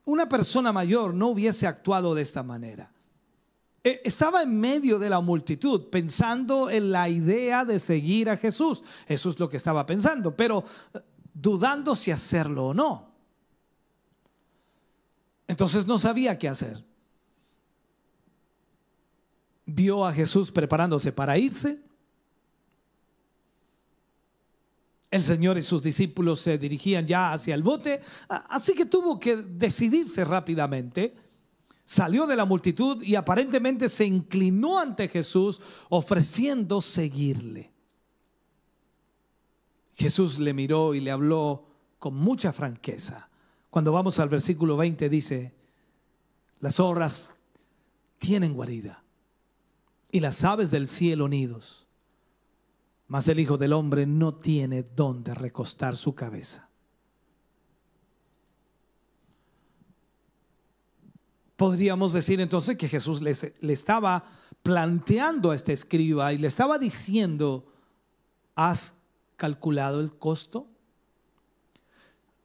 una 0.07 0.29
persona 0.29 0.73
mayor 0.73 1.15
no 1.15 1.29
hubiese 1.29 1.69
actuado 1.69 2.17
de 2.17 2.23
esta 2.23 2.43
manera. 2.43 2.92
E, 3.85 4.01
estaba 4.05 4.43
en 4.43 4.59
medio 4.59 4.99
de 4.99 5.11
la 5.11 5.21
multitud 5.21 5.89
pensando 5.91 6.71
en 6.71 6.93
la 6.93 7.09
idea 7.09 7.65
de 7.65 7.79
seguir 7.79 8.31
a 8.31 8.37
Jesús. 8.37 8.83
Eso 9.07 9.31
es 9.31 9.41
lo 9.41 9.49
que 9.49 9.57
estaba 9.57 9.85
pensando, 9.87 10.37
pero 10.37 10.65
eh, 10.95 11.01
dudando 11.35 11.97
si 11.97 12.11
hacerlo 12.11 12.69
o 12.69 12.75
no. 12.75 13.13
Entonces 15.49 15.87
no 15.87 15.99
sabía 15.99 16.39
qué 16.39 16.49
hacer. 16.49 16.85
Vio 19.67 20.05
a 20.05 20.13
Jesús 20.13 20.51
preparándose 20.51 21.13
para 21.13 21.39
irse 21.39 21.83
El 25.13 25.23
Señor 25.23 25.59
y 25.59 25.63
sus 25.63 25.83
discípulos 25.83 26.41
se 26.41 26.57
dirigían 26.57 27.07
ya 27.07 27.35
hacia 27.35 27.55
el 27.55 27.63
bote, 27.63 28.01
así 28.29 28.73
que 28.73 28.87
tuvo 28.87 29.21
que 29.21 29.37
decidirse 29.37 30.25
rápidamente. 30.25 31.15
Salió 31.85 32.27
de 32.27 32.37
la 32.37 32.45
multitud 32.45 33.03
y 33.03 33.15
aparentemente 33.17 33.89
se 33.89 34.05
inclinó 34.05 34.79
ante 34.79 35.09
Jesús 35.09 35.61
ofreciendo 35.89 36.81
seguirle. 36.81 37.73
Jesús 39.95 40.39
le 40.39 40.55
miró 40.55 40.95
y 40.95 41.01
le 41.01 41.11
habló 41.11 41.67
con 41.99 42.15
mucha 42.15 42.53
franqueza. 42.53 43.29
Cuando 43.71 43.93
vamos 43.93 44.19
al 44.19 44.29
versículo 44.29 44.77
20 44.77 45.09
dice, 45.09 45.55
las 46.61 46.77
zorras 46.77 47.35
tienen 48.19 48.55
guarida 48.55 49.03
y 50.11 50.21
las 50.21 50.45
aves 50.45 50.71
del 50.71 50.89
cielo 50.89 51.29
nidos 51.29 51.83
mas 53.13 53.29
el 53.29 53.41
Hijo 53.41 53.59
del 53.59 53.75
Hombre 53.75 54.07
no 54.07 54.37
tiene 54.37 54.83
dónde 54.83 55.35
recostar 55.35 55.99
su 55.99 56.15
cabeza. 56.15 56.71
Podríamos 61.63 62.13
decir 62.13 62.41
entonces 62.41 62.77
que 62.77 62.89
Jesús 62.89 63.23
le, 63.23 63.73
estaba 63.73 64.25
planteando 64.65 65.53
a 65.53 65.55
este 65.55 65.73
escriba 65.73 66.33
y 66.33 66.39
le 66.39 66.49
estaba 66.49 66.77
diciendo, 66.77 67.73
¿has 68.57 68.97
calculado 69.37 70.01
el 70.01 70.13
costo? 70.13 70.67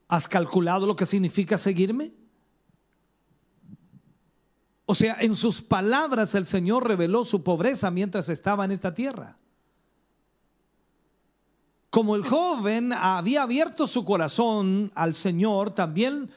¿Has 0.07 0.27
calculado 0.27 0.85
lo 0.85 0.95
que 0.95 1.07
significa 1.07 1.57
seguirme? 1.57 2.13
O 4.85 4.93
sea, 4.93 5.17
en 5.19 5.35
sus 5.35 5.63
palabras 5.63 6.35
el 6.35 6.45
Señor 6.45 6.87
reveló 6.87 7.25
su 7.25 7.41
pobreza 7.41 7.89
mientras 7.89 8.29
estaba 8.29 8.65
en 8.65 8.71
esta 8.71 8.93
tierra. 8.93 9.39
Como 11.89 12.15
el 12.15 12.23
joven 12.23 12.93
había 12.93 13.41
abierto 13.41 13.87
su 13.87 14.05
corazón 14.05 14.91
al 14.93 15.15
Señor, 15.15 15.71
también 15.71 16.29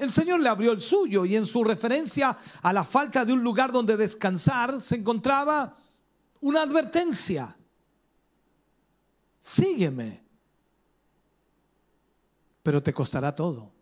el 0.00 0.10
Señor 0.10 0.40
le 0.40 0.48
abrió 0.48 0.72
el 0.72 0.80
suyo 0.80 1.24
y 1.24 1.36
en 1.36 1.46
su 1.46 1.62
referencia 1.62 2.36
a 2.62 2.72
la 2.72 2.84
falta 2.84 3.24
de 3.24 3.32
un 3.32 3.42
lugar 3.42 3.70
donde 3.70 3.96
descansar 3.96 4.80
se 4.80 4.96
encontraba 4.96 5.76
una 6.40 6.62
advertencia. 6.62 7.56
Sígueme, 9.38 10.22
pero 12.62 12.82
te 12.82 12.92
costará 12.92 13.34
todo. 13.34 13.72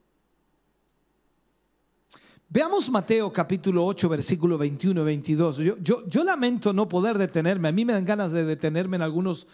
Veamos 2.51 2.89
Mateo 2.91 3.31
capítulo 3.31 3.85
8, 3.85 4.09
versículo 4.09 4.57
21 4.57 5.03
y 5.03 5.05
22. 5.05 5.57
Yo, 5.59 6.07
yo, 6.07 6.25
lamento 6.25 6.73
no 6.73 6.89
poder 6.89 7.19
detenerme. 7.19 7.69
A 7.69 7.73
mí 7.73 7.85
me 7.85 7.93
dan 7.93 8.07
ganas 8.07 8.33
de 8.33 8.45
detenerme 8.45 8.97
en 8.97 9.03
algunos 9.03 9.47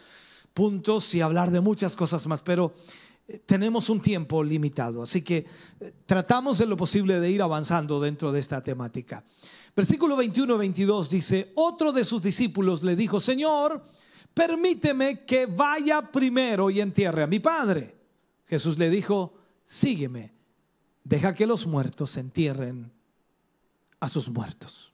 puntos 0.53 1.13
y 1.15 1.21
hablar 1.21 1.51
de 1.51 1.61
muchas 1.61 1.97
cosas 1.97 2.25
más, 2.29 2.41
pero 2.43 2.73
tenemos 3.47 3.89
un 3.91 4.01
tiempo 4.01 4.43
limitado. 4.43 5.03
Así 5.03 5.23
que 5.23 5.47
eh, 5.81 5.93
tratamos 6.07 6.61
en 6.61 6.69
lo 6.69 6.77
posible 6.77 7.21
de 7.21 7.31
ir 7.31 7.43
avanzando 7.43 8.01
dentro 8.01 8.33
de 8.33 8.41
esta 8.41 8.63
temática. 8.63 9.25
Versículo 9.75 10.17
21 10.17 10.55
y 10.55 10.59
22 10.59 11.11
dice, 11.11 11.53
otro 11.57 11.93
de 11.93 12.05
sus 12.05 12.23
discípulos 12.23 12.83
le 12.83 12.95
dijo, 12.95 13.21
Señor, 13.21 13.85
permíteme 14.33 15.25
que 15.25 15.47
vaya 15.47 16.11
primero 16.11 16.71
y 16.71 16.81
entierre 16.81 17.23
a 17.23 17.27
mi 17.27 17.41
padre. 17.41 17.97
Jesús 18.47 18.79
le 18.79 18.91
dijo, 18.91 19.35
sígueme 19.65 20.35
deja 21.05 21.35
que 21.35 21.47
los 21.47 21.67
muertos 21.67 22.17
entierren 22.17 22.91
a 24.01 24.09
sus 24.09 24.29
muertos. 24.31 24.93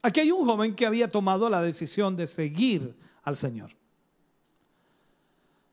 Aquí 0.00 0.20
hay 0.20 0.30
un 0.30 0.44
joven 0.44 0.74
que 0.74 0.86
había 0.86 1.10
tomado 1.10 1.50
la 1.50 1.60
decisión 1.60 2.16
de 2.16 2.26
seguir 2.26 2.96
al 3.22 3.36
Señor. 3.36 3.70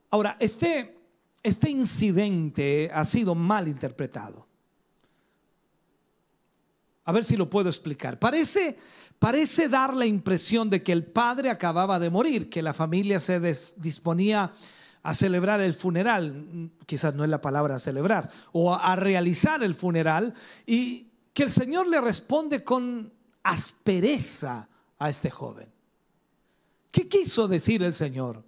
Ahora, 0.10 0.38
este, 0.40 0.98
este 1.44 1.70
incidente 1.70 2.90
ha 2.94 3.06
sido 3.06 3.36
mal 3.36 3.68
interpretado. 3.68 4.48
A 7.06 7.12
ver 7.12 7.24
si 7.24 7.36
lo 7.38 7.50
puedo 7.50 7.70
explicar. 7.70 8.20
Parece, 8.20 8.78
parece 9.18 9.70
dar 9.70 9.96
la 9.96 10.06
impresión 10.06 10.70
de 10.70 10.84
que 10.84 10.92
el 10.92 11.06
padre 11.06 11.50
acababa 11.50 12.00
de 12.00 12.10
morir, 12.10 12.50
que 12.50 12.62
la 12.62 12.74
familia 12.74 13.20
se 13.20 13.40
disponía 13.78 14.54
a 15.02 15.14
celebrar 15.14 15.62
el 15.62 15.74
funeral, 15.74 16.72
quizás 16.86 17.16
no 17.16 17.24
es 17.24 17.30
la 17.30 17.42
palabra 17.42 17.80
celebrar, 17.80 18.30
o 18.52 18.76
a, 18.76 18.96
realizar 18.96 19.64
el 19.64 19.74
funeral, 19.74 20.34
y 20.66 21.08
que 21.34 21.44
el 21.44 21.52
Señor 21.52 21.88
le 21.88 22.02
responde 22.02 22.64
con 22.64 23.12
aspereza 23.44 24.68
a 24.98 25.10
este 25.10 25.30
joven. 25.30 25.70
¿Qué 26.92 27.08
quiso 27.08 27.48
decir 27.48 27.82
el 27.84 27.94
Señor? 27.94 28.44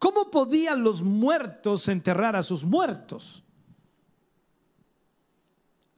¿Cómo 0.00 0.30
podían 0.30 0.82
los 0.82 1.02
muertos 1.02 1.86
enterrar 1.86 2.34
a 2.34 2.42
sus 2.42 2.64
muertos? 2.64 3.44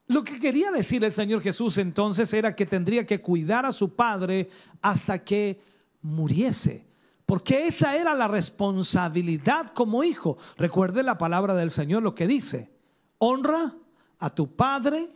Lo 0.08 0.24
que 0.24 0.40
quería 0.40 0.72
decir 0.72 1.04
el 1.04 1.12
Señor 1.12 1.40
Jesús 1.40 1.78
entonces 1.78 2.34
era 2.34 2.56
que 2.56 2.66
tendría 2.66 3.06
que 3.06 3.22
cuidar 3.22 3.64
a 3.64 3.72
su 3.72 3.94
padre 3.94 4.50
hasta 4.82 5.22
que 5.22 5.62
muriese. 6.02 6.84
Porque 7.24 7.64
esa 7.64 7.96
era 7.96 8.12
la 8.12 8.26
responsabilidad 8.26 9.68
como 9.68 10.02
hijo. 10.02 10.36
Recuerde 10.56 11.04
la 11.04 11.16
palabra 11.16 11.54
del 11.54 11.70
Señor 11.70 12.02
lo 12.02 12.14
que 12.14 12.26
dice. 12.26 12.72
Honra 13.18 13.72
a 14.18 14.30
tu 14.30 14.56
padre 14.56 15.10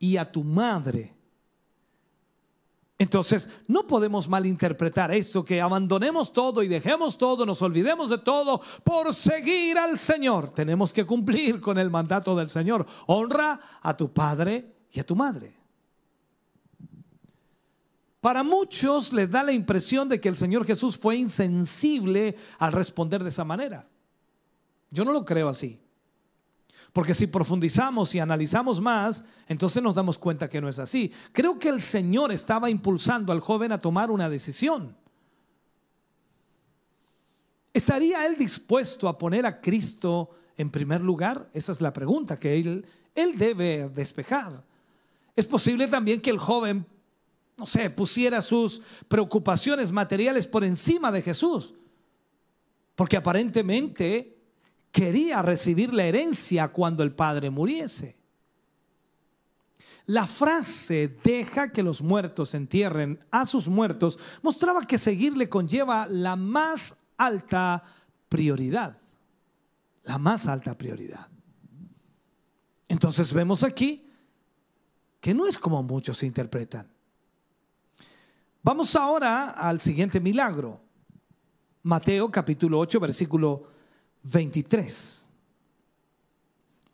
y 0.00 0.16
a 0.16 0.30
tu 0.32 0.42
madre. 0.42 1.14
Entonces, 2.98 3.48
no 3.66 3.86
podemos 3.86 4.28
malinterpretar 4.28 5.12
esto, 5.12 5.44
que 5.44 5.60
abandonemos 5.60 6.32
todo 6.32 6.62
y 6.62 6.68
dejemos 6.68 7.18
todo, 7.18 7.44
nos 7.44 7.60
olvidemos 7.62 8.10
de 8.10 8.18
todo 8.18 8.60
por 8.84 9.12
seguir 9.14 9.78
al 9.78 9.98
Señor. 9.98 10.50
Tenemos 10.50 10.92
que 10.92 11.04
cumplir 11.04 11.60
con 11.60 11.78
el 11.78 11.90
mandato 11.90 12.36
del 12.36 12.48
Señor. 12.48 12.86
Honra 13.06 13.58
a 13.80 13.96
tu 13.96 14.12
padre 14.12 14.72
y 14.92 15.00
a 15.00 15.04
tu 15.04 15.16
madre. 15.16 15.62
Para 18.20 18.44
muchos 18.44 19.12
les 19.12 19.28
da 19.28 19.42
la 19.42 19.52
impresión 19.52 20.08
de 20.08 20.20
que 20.20 20.28
el 20.28 20.36
Señor 20.36 20.64
Jesús 20.64 20.96
fue 20.96 21.16
insensible 21.16 22.36
al 22.58 22.70
responder 22.70 23.24
de 23.24 23.30
esa 23.30 23.44
manera. 23.44 23.88
Yo 24.90 25.04
no 25.04 25.12
lo 25.12 25.24
creo 25.24 25.48
así. 25.48 25.80
Porque 26.92 27.14
si 27.14 27.26
profundizamos 27.26 28.14
y 28.14 28.18
analizamos 28.18 28.80
más, 28.80 29.24
entonces 29.48 29.82
nos 29.82 29.94
damos 29.94 30.18
cuenta 30.18 30.48
que 30.48 30.60
no 30.60 30.68
es 30.68 30.78
así. 30.78 31.10
Creo 31.32 31.58
que 31.58 31.70
el 31.70 31.80
Señor 31.80 32.32
estaba 32.32 32.68
impulsando 32.68 33.32
al 33.32 33.40
joven 33.40 33.72
a 33.72 33.80
tomar 33.80 34.10
una 34.10 34.28
decisión. 34.28 34.94
¿Estaría 37.72 38.26
él 38.26 38.36
dispuesto 38.36 39.08
a 39.08 39.16
poner 39.16 39.46
a 39.46 39.60
Cristo 39.60 40.30
en 40.58 40.70
primer 40.70 41.00
lugar? 41.00 41.48
Esa 41.54 41.72
es 41.72 41.80
la 41.80 41.94
pregunta 41.94 42.38
que 42.38 42.58
él, 42.58 42.86
debe 43.14 43.88
despejar. 43.88 44.62
Es 45.34 45.46
posible 45.46 45.88
también 45.88 46.20
que 46.20 46.30
el 46.30 46.38
joven 46.38 46.86
no 47.56 47.66
sé, 47.66 47.90
pusiera 47.90 48.42
sus 48.42 48.82
preocupaciones 49.08 49.92
materiales 49.92 50.46
por 50.46 50.64
encima 50.64 51.12
de 51.12 51.22
Jesús. 51.22 51.74
Porque 52.94 53.16
aparentemente 53.16 54.31
quería 54.92 55.42
recibir 55.42 55.92
la 55.92 56.04
herencia 56.04 56.68
cuando 56.68 57.02
el 57.02 57.12
padre 57.12 57.50
muriese. 57.50 58.22
La 60.06 60.26
frase 60.26 61.16
deja 61.24 61.72
que 61.72 61.82
los 61.82 62.02
muertos 62.02 62.54
entierren 62.54 63.24
a 63.30 63.46
sus 63.46 63.68
muertos 63.68 64.18
mostraba 64.42 64.82
que 64.82 64.98
seguirle 64.98 65.48
conlleva 65.48 66.06
la 66.06 66.36
más 66.36 66.96
alta 67.16 67.82
prioridad. 68.28 68.96
La 70.04 70.18
más 70.18 70.46
alta 70.48 70.76
prioridad. 70.76 71.28
Entonces 72.88 73.32
vemos 73.32 73.62
aquí 73.62 74.10
que 75.20 75.32
no 75.32 75.46
es 75.46 75.56
como 75.56 75.82
muchos 75.82 76.22
interpretan. 76.24 76.90
Vamos 78.62 78.94
ahora 78.96 79.50
al 79.50 79.80
siguiente 79.80 80.20
milagro. 80.20 80.80
Mateo 81.84 82.30
capítulo 82.30 82.78
8, 82.80 83.00
versículo 83.00 83.71
23. 84.24 85.28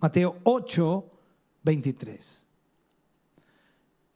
Mateo 0.01 0.39
8, 0.45 1.11
23. 1.63 2.47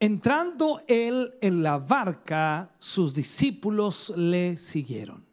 Entrando 0.00 0.82
él 0.88 1.34
en 1.40 1.62
la 1.62 1.78
barca, 1.78 2.70
sus 2.78 3.14
discípulos 3.14 4.12
le 4.16 4.56
siguieron. 4.56 5.24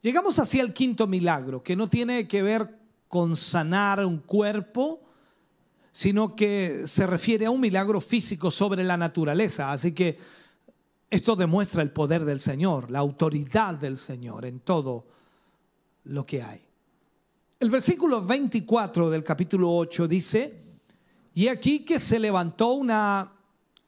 Llegamos 0.00 0.38
hacia 0.38 0.62
el 0.62 0.72
quinto 0.72 1.06
milagro, 1.06 1.62
que 1.62 1.74
no 1.74 1.88
tiene 1.88 2.28
que 2.28 2.42
ver 2.42 2.78
con 3.08 3.36
sanar 3.36 4.04
un 4.04 4.18
cuerpo, 4.18 5.02
sino 5.92 6.36
que 6.36 6.82
se 6.86 7.06
refiere 7.06 7.46
a 7.46 7.50
un 7.50 7.60
milagro 7.60 8.00
físico 8.00 8.50
sobre 8.50 8.84
la 8.84 8.96
naturaleza. 8.96 9.72
Así 9.72 9.92
que 9.92 10.18
esto 11.10 11.34
demuestra 11.34 11.82
el 11.82 11.90
poder 11.90 12.24
del 12.24 12.38
Señor, 12.38 12.90
la 12.90 13.00
autoridad 13.00 13.74
del 13.74 13.96
Señor 13.96 14.44
en 14.44 14.60
todo 14.60 15.17
lo 16.08 16.26
que 16.26 16.42
hay. 16.42 16.60
El 17.60 17.70
versículo 17.70 18.22
24 18.22 19.10
del 19.10 19.24
capítulo 19.24 19.74
8 19.74 20.06
dice, 20.06 20.62
y 21.34 21.48
aquí 21.48 21.84
que 21.84 21.98
se 21.98 22.18
levantó 22.18 22.72
una 22.72 23.32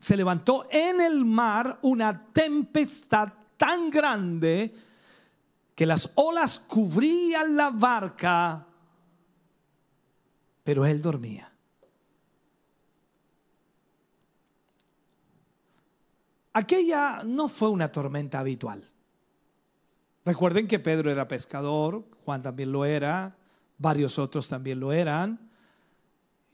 se 0.00 0.16
levantó 0.16 0.66
en 0.70 1.00
el 1.00 1.24
mar 1.24 1.78
una 1.82 2.32
tempestad 2.32 3.32
tan 3.56 3.90
grande 3.90 4.74
que 5.74 5.84
las 5.84 6.10
olas 6.14 6.58
cubrían 6.58 7.54
la 7.54 7.70
barca, 7.70 8.66
pero 10.64 10.86
él 10.86 11.02
dormía. 11.02 11.52
Aquella 16.52 17.22
no 17.24 17.48
fue 17.48 17.68
una 17.68 17.92
tormenta 17.92 18.40
habitual. 18.40 18.82
Recuerden 20.24 20.68
que 20.68 20.78
Pedro 20.78 21.10
era 21.10 21.28
pescador, 21.28 22.04
Juan 22.24 22.42
también 22.42 22.72
lo 22.72 22.84
era, 22.84 23.36
varios 23.78 24.18
otros 24.18 24.48
también 24.48 24.78
lo 24.78 24.92
eran, 24.92 25.50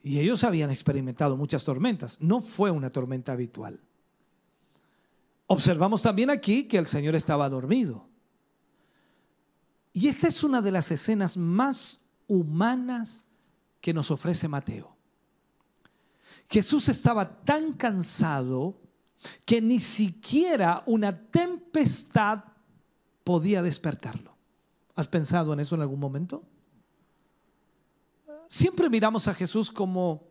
y 0.03 0.21
ellos 0.21 0.45
habían 0.45 0.71
experimentado 0.71 1.37
muchas 1.37 1.64
tormentas. 1.64 2.17
No 2.21 2.41
fue 2.41 2.71
una 2.71 2.91
tormenta 2.91 3.33
habitual. 3.33 3.81
Observamos 5.49 6.03
también 6.03 6.31
aquí 6.31 6.64
que 6.64 6.79
el 6.79 6.87
Señor 6.87 7.17
estaba 7.17 7.49
dormido. 7.49 8.09
Y 9.93 10.09
esta 10.09 10.29
es 10.29 10.45
una 10.45 10.62
de 10.62 10.71
las 10.71 10.91
escenas 10.91 11.37
más 11.37 12.01
humanas 12.29 13.25
que 13.81 13.95
nos 13.95 14.11
ofrece 14.11 14.47
Mateo. 14.47 14.97
Jesús 16.49 16.89
estaba 16.89 17.45
tan 17.45 17.73
cansado 17.73 18.81
que 19.45 19.61
ni 19.61 19.81
siquiera 19.81 20.83
una 20.87 21.19
tempestad 21.19 22.45
podía 23.27 23.61
despertarlo. 23.61 24.37
¿Has 24.95 25.09
pensado 25.09 25.53
en 25.53 25.59
eso 25.59 25.74
en 25.74 25.81
algún 25.81 25.99
momento? 25.99 26.45
Siempre 28.49 28.89
miramos 28.89 29.27
a 29.27 29.35
Jesús 29.35 29.68
como 29.68 30.22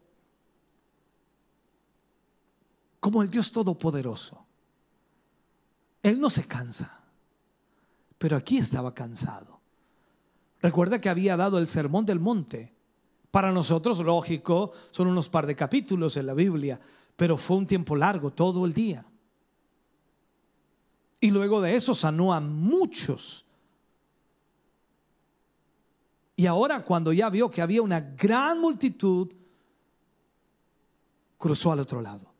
como 3.01 3.21
el 3.21 3.29
Dios 3.29 3.51
todopoderoso. 3.51 4.45
Él 6.01 6.21
no 6.21 6.29
se 6.29 6.47
cansa, 6.47 7.01
pero 8.17 8.37
aquí 8.37 8.59
estaba 8.59 8.93
cansado. 8.93 9.59
Recuerda 10.61 10.99
que 10.99 11.09
había 11.09 11.35
dado 11.35 11.59
el 11.59 11.67
sermón 11.67 12.05
del 12.05 12.21
monte. 12.21 12.73
Para 13.29 13.51
nosotros, 13.51 13.99
lógico, 13.99 14.71
son 14.89 15.09
unos 15.09 15.27
par 15.27 15.45
de 15.45 15.55
capítulos 15.57 16.15
en 16.15 16.27
la 16.27 16.33
Biblia, 16.33 16.79
pero 17.17 17.35
fue 17.35 17.57
un 17.57 17.65
tiempo 17.65 17.93
largo, 17.97 18.31
todo 18.31 18.65
el 18.65 18.73
día. 18.73 19.05
Y 21.25 21.31
luego 21.31 21.59
de 21.59 21.75
eso 21.75 21.95
sanó 21.95 22.31
a 22.31 22.39
muchos. 22.39 23.47
Y 26.35 26.45
ahora 26.45 26.83
cuando 26.83 27.11
ya 27.11 27.31
vio 27.31 27.49
que 27.49 27.63
había 27.63 27.81
una 27.81 27.99
gran 27.99 28.61
multitud, 28.61 29.33
cruzó 31.39 31.71
al 31.71 31.79
otro 31.79 31.99
lado. 31.99 32.31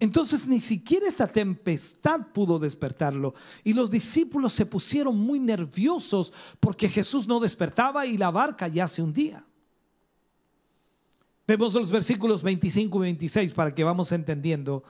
Entonces 0.00 0.46
ni 0.46 0.58
siquiera 0.58 1.06
esta 1.06 1.26
tempestad 1.26 2.28
pudo 2.32 2.58
despertarlo. 2.58 3.34
Y 3.62 3.74
los 3.74 3.90
discípulos 3.90 4.54
se 4.54 4.64
pusieron 4.64 5.18
muy 5.18 5.38
nerviosos 5.38 6.32
porque 6.58 6.88
Jesús 6.88 7.28
no 7.28 7.40
despertaba 7.40 8.06
y 8.06 8.16
la 8.16 8.30
barca 8.30 8.68
ya 8.68 8.88
se 8.88 9.02
hundía. 9.02 9.44
Vemos 11.46 11.74
los 11.74 11.90
versículos 11.90 12.42
25 12.42 12.96
y 12.96 13.00
26 13.02 13.52
para 13.52 13.74
que 13.74 13.84
vamos 13.84 14.12
entendiendo, 14.12 14.82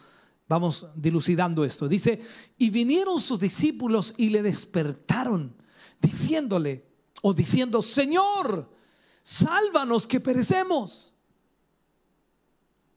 vamos 0.48 0.88
dilucidando 0.94 1.64
esto. 1.64 1.88
Dice, 1.88 2.20
y 2.56 2.70
vinieron 2.70 3.20
sus 3.20 3.38
discípulos 3.38 4.14
y 4.16 4.30
le 4.30 4.42
despertaron, 4.42 5.54
diciéndole, 6.00 6.86
o 7.22 7.34
diciendo, 7.34 7.82
Señor, 7.82 8.70
sálvanos 9.22 10.06
que 10.06 10.20
perecemos. 10.20 11.12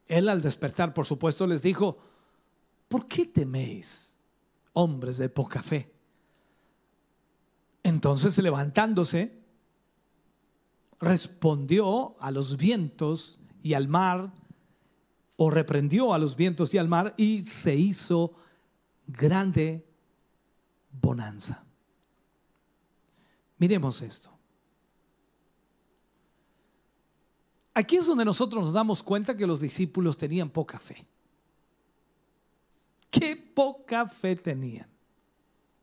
Él 0.08 0.30
al 0.30 0.42
despertar, 0.42 0.94
por 0.94 1.06
supuesto, 1.06 1.46
les 1.46 1.62
dijo, 1.62 1.98
¿por 2.88 3.08
qué 3.08 3.26
teméis, 3.26 4.18
hombres 4.74 5.18
de 5.18 5.30
poca 5.30 5.62
fe? 5.62 5.92
Entonces, 7.84 8.38
levantándose, 8.38 9.42
respondió 11.00 12.16
a 12.20 12.32
los 12.32 12.58
vientos 12.58 13.40
y 13.62 13.74
al 13.74 13.88
mar, 13.88 14.34
o 15.44 15.50
reprendió 15.50 16.14
a 16.14 16.20
los 16.20 16.36
vientos 16.36 16.72
y 16.76 16.78
al 16.78 16.88
mar, 16.88 17.16
y 17.18 17.42
se 17.42 17.76
hizo 17.76 18.36
grande 19.08 19.84
bonanza. 20.92 21.64
Miremos 23.58 24.04
esto. 24.04 24.30
Aquí 27.74 27.96
es 27.96 28.06
donde 28.06 28.24
nosotros 28.24 28.64
nos 28.66 28.74
damos 28.74 29.02
cuenta 29.02 29.36
que 29.36 29.48
los 29.48 29.60
discípulos 29.60 30.16
tenían 30.16 30.52
poca 30.52 30.78
fe. 30.80 31.08
Qué 33.10 33.36
poca 33.36 34.06
fe 34.06 34.36
tenían. 34.36 34.92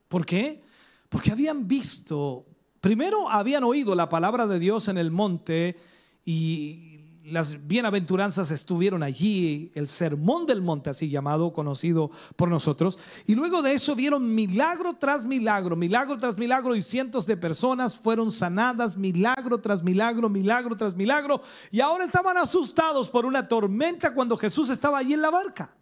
¿Por 0.07 0.25
qué? 0.25 0.63
Porque 1.09 1.33
habían 1.33 1.67
visto, 1.67 2.47
primero 2.81 3.29
habían 3.29 3.65
oído 3.65 3.97
la 3.97 4.09
palabra 4.09 4.47
de 4.47 4.61
Dios 4.61 4.87
en 4.87 4.99
el 4.99 5.11
monte 5.11 5.77
y 6.25 6.98
las 7.31 7.67
bienaventuranzas 7.67 8.51
estuvieron 8.51 9.03
allí, 9.03 9.71
el 9.75 9.89
sermón 9.89 10.47
del 10.47 10.63
monte, 10.63 10.91
así 10.91 11.09
llamado, 11.09 11.53
conocido 11.53 12.11
por 12.37 12.49
nosotros. 12.49 12.99
Y 13.27 13.35
luego 13.35 13.63
de 13.63 13.73
eso 13.73 13.95
vieron 13.95 14.35
milagro 14.35 14.95
tras 14.95 15.25
milagro, 15.25 15.77
milagro 15.77 16.19
tras 16.19 16.37
milagro, 16.37 16.75
y 16.75 16.83
cientos 16.83 17.27
de 17.27 17.37
personas 17.37 17.97
fueron 17.97 18.33
sanadas, 18.33 18.97
milagro 18.97 19.59
tras 19.59 19.83
milagro, 19.83 20.29
milagro 20.29 20.77
tras 20.77 20.95
milagro. 20.95 21.43
Y 21.71 21.81
ahora 21.81 22.05
estaban 22.05 22.37
asustados 22.37 23.09
por 23.09 23.27
una 23.27 23.47
tormenta 23.47 24.15
cuando 24.15 24.37
Jesús 24.37 24.71
estaba 24.71 24.99
allí 24.99 25.15
en 25.15 25.23
la 25.23 25.31
barca. 25.31 25.75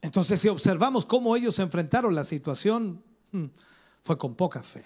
Entonces, 0.00 0.40
si 0.40 0.48
observamos 0.48 1.06
cómo 1.06 1.36
ellos 1.36 1.58
enfrentaron 1.60 2.14
la 2.14 2.24
situación, 2.24 3.02
hmm, 3.30 3.46
fue 4.02 4.18
con 4.18 4.34
poca 4.34 4.62
fe. 4.62 4.84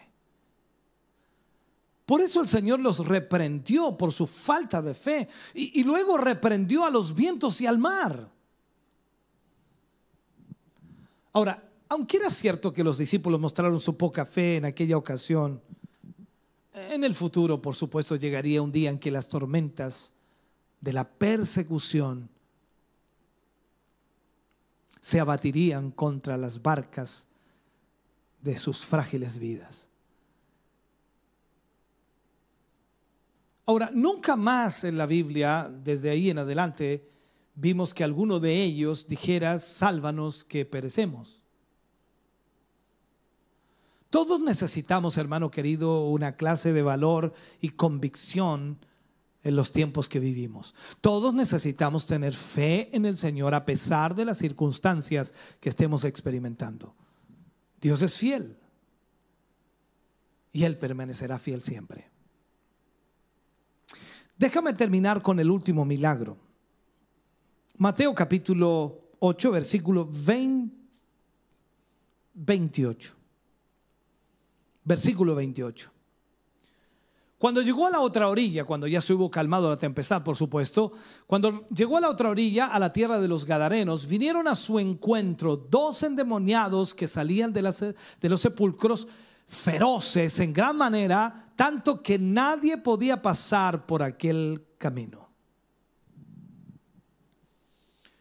Por 2.06 2.20
eso 2.20 2.40
el 2.40 2.46
Señor 2.46 2.78
los 2.78 3.04
reprendió 3.04 3.98
por 3.98 4.12
su 4.12 4.28
falta 4.28 4.80
de 4.80 4.94
fe 4.94 5.28
y, 5.52 5.82
luego 5.82 6.16
reprendió 6.16 6.84
a 6.84 6.90
los 6.90 7.12
vientos 7.12 7.60
y 7.60 7.66
al 7.66 7.78
mar. 7.78 8.30
Ahora, 11.32 11.68
aunque 11.88 12.18
era 12.18 12.30
cierto 12.30 12.72
que 12.72 12.84
los 12.84 12.98
discípulos 12.98 13.40
mostraron 13.40 13.80
su 13.80 13.96
poca 13.96 14.24
fe 14.24 14.56
en 14.56 14.64
aquella 14.64 14.96
ocasión, 14.96 15.60
en 16.72 17.02
el 17.02 17.14
futuro, 17.14 17.60
por 17.60 17.74
supuesto, 17.74 18.14
llegaría 18.14 18.62
un 18.62 18.70
día 18.70 18.90
en 18.90 19.00
que 19.00 19.10
las 19.10 19.28
tormentas 19.28 20.12
de 20.80 20.92
la 20.92 21.08
persecución 21.08 22.28
se 25.00 25.18
abatirían 25.18 25.90
contra 25.90 26.36
las 26.36 26.62
barcas 26.62 27.26
de 28.42 28.56
sus 28.58 28.84
frágiles 28.84 29.38
vidas. 29.38 29.85
Ahora, 33.66 33.90
nunca 33.92 34.36
más 34.36 34.84
en 34.84 34.96
la 34.96 35.06
Biblia, 35.06 35.68
desde 35.82 36.08
ahí 36.08 36.30
en 36.30 36.38
adelante, 36.38 37.10
vimos 37.56 37.92
que 37.92 38.04
alguno 38.04 38.38
de 38.38 38.62
ellos 38.62 39.08
dijera, 39.08 39.58
sálvanos 39.58 40.44
que 40.44 40.64
perecemos. 40.64 41.42
Todos 44.08 44.40
necesitamos, 44.40 45.18
hermano 45.18 45.50
querido, 45.50 46.06
una 46.06 46.36
clase 46.36 46.72
de 46.72 46.82
valor 46.82 47.34
y 47.60 47.70
convicción 47.70 48.78
en 49.42 49.56
los 49.56 49.72
tiempos 49.72 50.08
que 50.08 50.20
vivimos. 50.20 50.74
Todos 51.00 51.34
necesitamos 51.34 52.06
tener 52.06 52.34
fe 52.34 52.88
en 52.96 53.04
el 53.04 53.16
Señor 53.16 53.52
a 53.52 53.66
pesar 53.66 54.14
de 54.14 54.24
las 54.24 54.38
circunstancias 54.38 55.34
que 55.60 55.68
estemos 55.68 56.04
experimentando. 56.04 56.94
Dios 57.80 58.00
es 58.02 58.16
fiel 58.16 58.56
y 60.52 60.64
Él 60.64 60.78
permanecerá 60.78 61.38
fiel 61.38 61.62
siempre. 61.62 62.15
Déjame 64.38 64.74
terminar 64.74 65.22
con 65.22 65.40
el 65.40 65.50
último 65.50 65.84
milagro. 65.84 66.36
Mateo 67.78 68.14
capítulo 68.14 69.10
8, 69.18 69.50
versículo 69.50 70.10
28. 72.34 73.14
Versículo 74.84 75.34
28. 75.34 75.90
Cuando 77.38 77.60
llegó 77.60 77.86
a 77.86 77.90
la 77.90 78.00
otra 78.00 78.28
orilla, 78.28 78.64
cuando 78.64 78.86
ya 78.86 79.00
se 79.00 79.12
hubo 79.12 79.30
calmado 79.30 79.68
la 79.68 79.76
tempestad, 79.76 80.22
por 80.22 80.36
supuesto, 80.36 80.92
cuando 81.26 81.66
llegó 81.68 81.98
a 81.98 82.00
la 82.00 82.08
otra 82.08 82.30
orilla, 82.30 82.66
a 82.66 82.78
la 82.78 82.92
tierra 82.92 83.18
de 83.20 83.28
los 83.28 83.44
Gadarenos, 83.44 84.06
vinieron 84.06 84.48
a 84.48 84.54
su 84.54 84.78
encuentro 84.78 85.56
dos 85.56 86.02
endemoniados 86.02 86.94
que 86.94 87.08
salían 87.08 87.52
de 87.52 87.62
los 87.62 88.40
sepulcros 88.40 89.06
feroces 89.46 90.38
en 90.40 90.52
gran 90.52 90.76
manera, 90.76 91.50
tanto 91.56 92.02
que 92.02 92.18
nadie 92.18 92.78
podía 92.78 93.22
pasar 93.22 93.86
por 93.86 94.02
aquel 94.02 94.64
camino. 94.78 95.26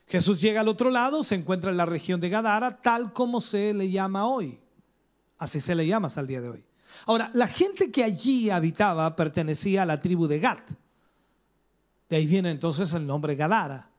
Jesús 0.07 0.39
llega 0.39 0.61
al 0.61 0.67
otro 0.67 0.91
lado, 0.91 1.23
se 1.23 1.36
encuentra 1.36 1.71
en 1.71 1.78
la 1.78 1.86
región 1.86 2.19
de 2.19 2.30
Gadara, 2.30 2.82
tal 2.82 3.11
como 3.11 3.41
se 3.41 3.73
le 3.73 3.89
llama 3.89 4.28
hoy. 4.28 4.59
Así 5.38 5.59
se 5.59 5.76
le 5.76 5.88
llama 5.88 6.07
hasta 6.07 6.21
el 6.21 6.28
día 6.28 6.41
de 6.41 6.49
hoy. 6.49 6.65
Ahora, 7.05 7.30
la 7.34 7.47
gente 7.47 7.91
que 7.91 8.03
allí 8.03 8.49
habitaba 8.49 9.15
pertenecía 9.15 9.84
a 9.84 9.86
la 9.86 9.99
tribu 9.99 10.28
de 10.28 10.39
Gad. 10.39 10.59
De 12.07 12.15
ahí 12.15 12.28
viene 12.28 12.51
entonces 12.51 12.93
el 12.93 13.05
nombre 13.05 13.36
Gadara. 13.36 13.89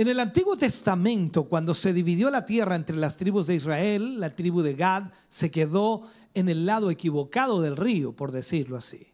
En 0.00 0.08
el 0.08 0.18
Antiguo 0.18 0.56
Testamento, 0.56 1.44
cuando 1.44 1.74
se 1.74 1.92
dividió 1.92 2.30
la 2.30 2.46
tierra 2.46 2.74
entre 2.74 2.96
las 2.96 3.18
tribus 3.18 3.46
de 3.46 3.56
Israel, 3.56 4.18
la 4.18 4.34
tribu 4.34 4.62
de 4.62 4.72
Gad 4.72 5.12
se 5.28 5.50
quedó 5.50 6.08
en 6.32 6.48
el 6.48 6.64
lado 6.64 6.90
equivocado 6.90 7.60
del 7.60 7.76
río, 7.76 8.16
por 8.16 8.32
decirlo 8.32 8.78
así. 8.78 9.12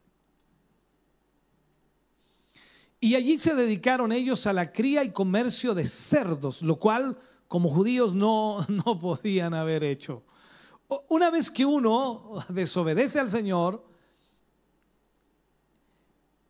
Y 3.00 3.16
allí 3.16 3.36
se 3.36 3.56
dedicaron 3.56 4.12
ellos 4.12 4.46
a 4.46 4.52
la 4.52 4.70
cría 4.70 5.02
y 5.02 5.10
comercio 5.10 5.74
de 5.74 5.86
cerdos, 5.86 6.62
lo 6.62 6.78
cual 6.78 7.18
como 7.48 7.68
judíos 7.68 8.14
no, 8.14 8.64
no 8.68 9.00
podían 9.00 9.54
haber 9.54 9.82
hecho. 9.82 10.22
Una 11.08 11.32
vez 11.32 11.50
que 11.50 11.66
uno 11.66 12.44
desobedece 12.48 13.18
al 13.18 13.28
Señor, 13.28 13.84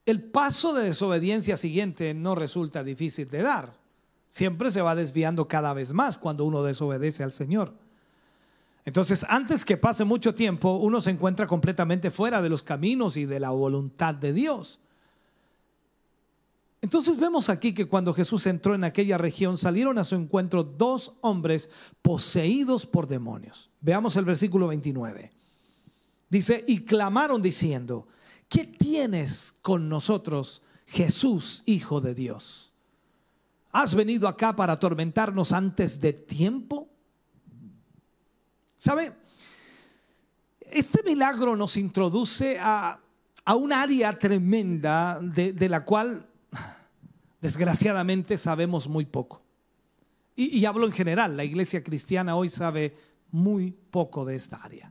el 0.04 0.24
paso 0.24 0.74
de 0.74 0.84
desobediencia 0.84 1.56
siguiente 1.56 2.12
no 2.12 2.34
resulta 2.34 2.84
difícil 2.84 3.30
de 3.30 3.40
dar 3.40 3.85
siempre 4.36 4.70
se 4.70 4.82
va 4.82 4.94
desviando 4.94 5.48
cada 5.48 5.72
vez 5.72 5.94
más 5.94 6.18
cuando 6.18 6.44
uno 6.44 6.62
desobedece 6.62 7.24
al 7.24 7.32
Señor. 7.32 7.72
Entonces, 8.84 9.24
antes 9.30 9.64
que 9.64 9.78
pase 9.78 10.04
mucho 10.04 10.34
tiempo, 10.34 10.76
uno 10.76 11.00
se 11.00 11.10
encuentra 11.10 11.46
completamente 11.46 12.10
fuera 12.10 12.42
de 12.42 12.50
los 12.50 12.62
caminos 12.62 13.16
y 13.16 13.24
de 13.24 13.40
la 13.40 13.48
voluntad 13.48 14.14
de 14.14 14.34
Dios. 14.34 14.78
Entonces 16.82 17.16
vemos 17.16 17.48
aquí 17.48 17.72
que 17.72 17.88
cuando 17.88 18.12
Jesús 18.12 18.46
entró 18.46 18.74
en 18.74 18.84
aquella 18.84 19.16
región 19.16 19.56
salieron 19.56 19.96
a 19.96 20.04
su 20.04 20.16
encuentro 20.16 20.64
dos 20.64 21.14
hombres 21.22 21.70
poseídos 22.02 22.84
por 22.84 23.06
demonios. 23.06 23.70
Veamos 23.80 24.16
el 24.16 24.26
versículo 24.26 24.66
29. 24.66 25.32
Dice, 26.28 26.62
y 26.68 26.80
clamaron 26.80 27.40
diciendo, 27.40 28.06
¿qué 28.50 28.64
tienes 28.66 29.54
con 29.62 29.88
nosotros, 29.88 30.60
Jesús, 30.84 31.62
Hijo 31.64 32.02
de 32.02 32.14
Dios? 32.14 32.65
¿Has 33.78 33.94
venido 33.94 34.26
acá 34.26 34.56
para 34.56 34.72
atormentarnos 34.72 35.52
antes 35.52 36.00
de 36.00 36.14
tiempo? 36.14 36.88
¿Sabe? 38.78 39.12
Este 40.60 41.02
milagro 41.02 41.54
nos 41.54 41.76
introduce 41.76 42.56
a, 42.58 42.98
un 43.54 43.74
área 43.74 44.18
tremenda 44.18 45.20
de, 45.20 45.52
de 45.52 45.68
la 45.68 45.84
cual 45.84 46.26
desgraciadamente 47.42 48.38
sabemos 48.38 48.88
muy 48.88 49.04
poco. 49.04 49.42
Y, 50.34 50.64
hablo 50.64 50.86
en 50.86 50.92
general, 50.92 51.36
la 51.36 51.44
iglesia 51.44 51.84
cristiana 51.84 52.34
hoy 52.34 52.48
sabe 52.48 52.96
muy 53.30 53.72
poco 53.72 54.24
de 54.24 54.36
esta 54.36 54.56
área. 54.56 54.90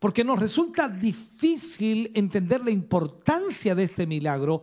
Porque 0.00 0.24
nos 0.24 0.40
resulta 0.40 0.88
difícil 0.88 2.10
entender 2.12 2.64
la 2.64 2.72
importancia 2.72 3.76
de 3.76 3.84
este 3.84 4.04
milagro 4.04 4.62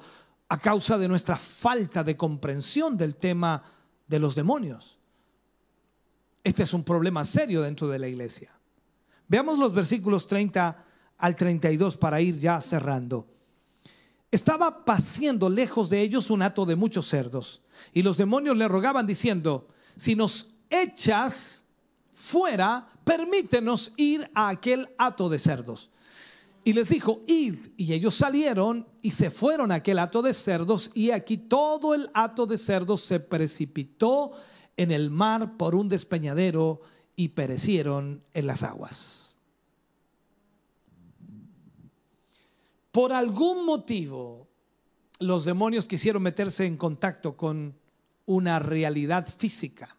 a 0.49 0.57
causa 0.57 0.97
de 0.97 1.07
nuestra 1.07 1.35
falta 1.35 2.03
de 2.03 2.17
comprensión 2.17 2.97
del 2.97 3.15
tema 3.15 3.63
de 4.07 4.19
los 4.19 4.35
demonios. 4.35 4.99
Este 6.43 6.63
es 6.63 6.73
un 6.73 6.83
problema 6.83 7.25
serio 7.25 7.61
dentro 7.61 7.87
de 7.87 7.99
la 7.99 8.07
iglesia. 8.07 8.51
Veamos 9.27 9.57
los 9.57 9.73
versículos 9.73 10.27
30 10.27 10.85
al 11.17 11.35
32 11.35 11.97
para 11.97 12.19
ir 12.19 12.37
ya 12.37 12.59
cerrando. 12.59 13.27
Estaba 14.29 14.83
paciendo 14.83 15.49
lejos 15.49 15.89
de 15.89 16.01
ellos 16.01 16.29
un 16.29 16.41
hato 16.41 16.65
de 16.65 16.75
muchos 16.75 17.07
cerdos. 17.07 17.61
Y 17.93 18.01
los 18.01 18.17
demonios 18.17 18.57
le 18.57 18.67
rogaban 18.67 19.07
diciendo, 19.07 19.67
si 19.95 20.15
nos 20.15 20.53
echas 20.69 21.67
fuera, 22.13 22.87
permítenos 23.03 23.93
ir 23.95 24.29
a 24.33 24.49
aquel 24.49 24.89
hato 24.97 25.29
de 25.29 25.39
cerdos. 25.39 25.89
Y 26.63 26.73
les 26.73 26.87
dijo, 26.87 27.21
id. 27.27 27.55
Y 27.77 27.93
ellos 27.93 28.15
salieron 28.15 28.87
y 29.01 29.11
se 29.11 29.29
fueron 29.29 29.71
a 29.71 29.75
aquel 29.75 29.99
hato 29.99 30.21
de 30.21 30.33
cerdos. 30.33 30.91
Y 30.93 31.11
aquí 31.11 31.37
todo 31.37 31.93
el 31.93 32.09
hato 32.13 32.45
de 32.45 32.57
cerdos 32.57 33.01
se 33.01 33.19
precipitó 33.19 34.31
en 34.77 34.91
el 34.91 35.09
mar 35.09 35.57
por 35.57 35.75
un 35.75 35.89
despeñadero 35.89 36.81
y 37.15 37.29
perecieron 37.29 38.23
en 38.33 38.47
las 38.47 38.63
aguas. 38.63 39.35
Por 42.91 43.11
algún 43.11 43.65
motivo, 43.65 44.47
los 45.19 45.45
demonios 45.45 45.87
quisieron 45.87 46.21
meterse 46.21 46.65
en 46.65 46.77
contacto 46.77 47.35
con 47.35 47.75
una 48.25 48.59
realidad 48.59 49.27
física. 49.27 49.97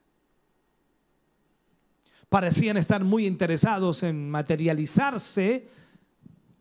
Parecían 2.29 2.77
estar 2.77 3.05
muy 3.05 3.27
interesados 3.27 4.03
en 4.03 4.31
materializarse 4.31 5.69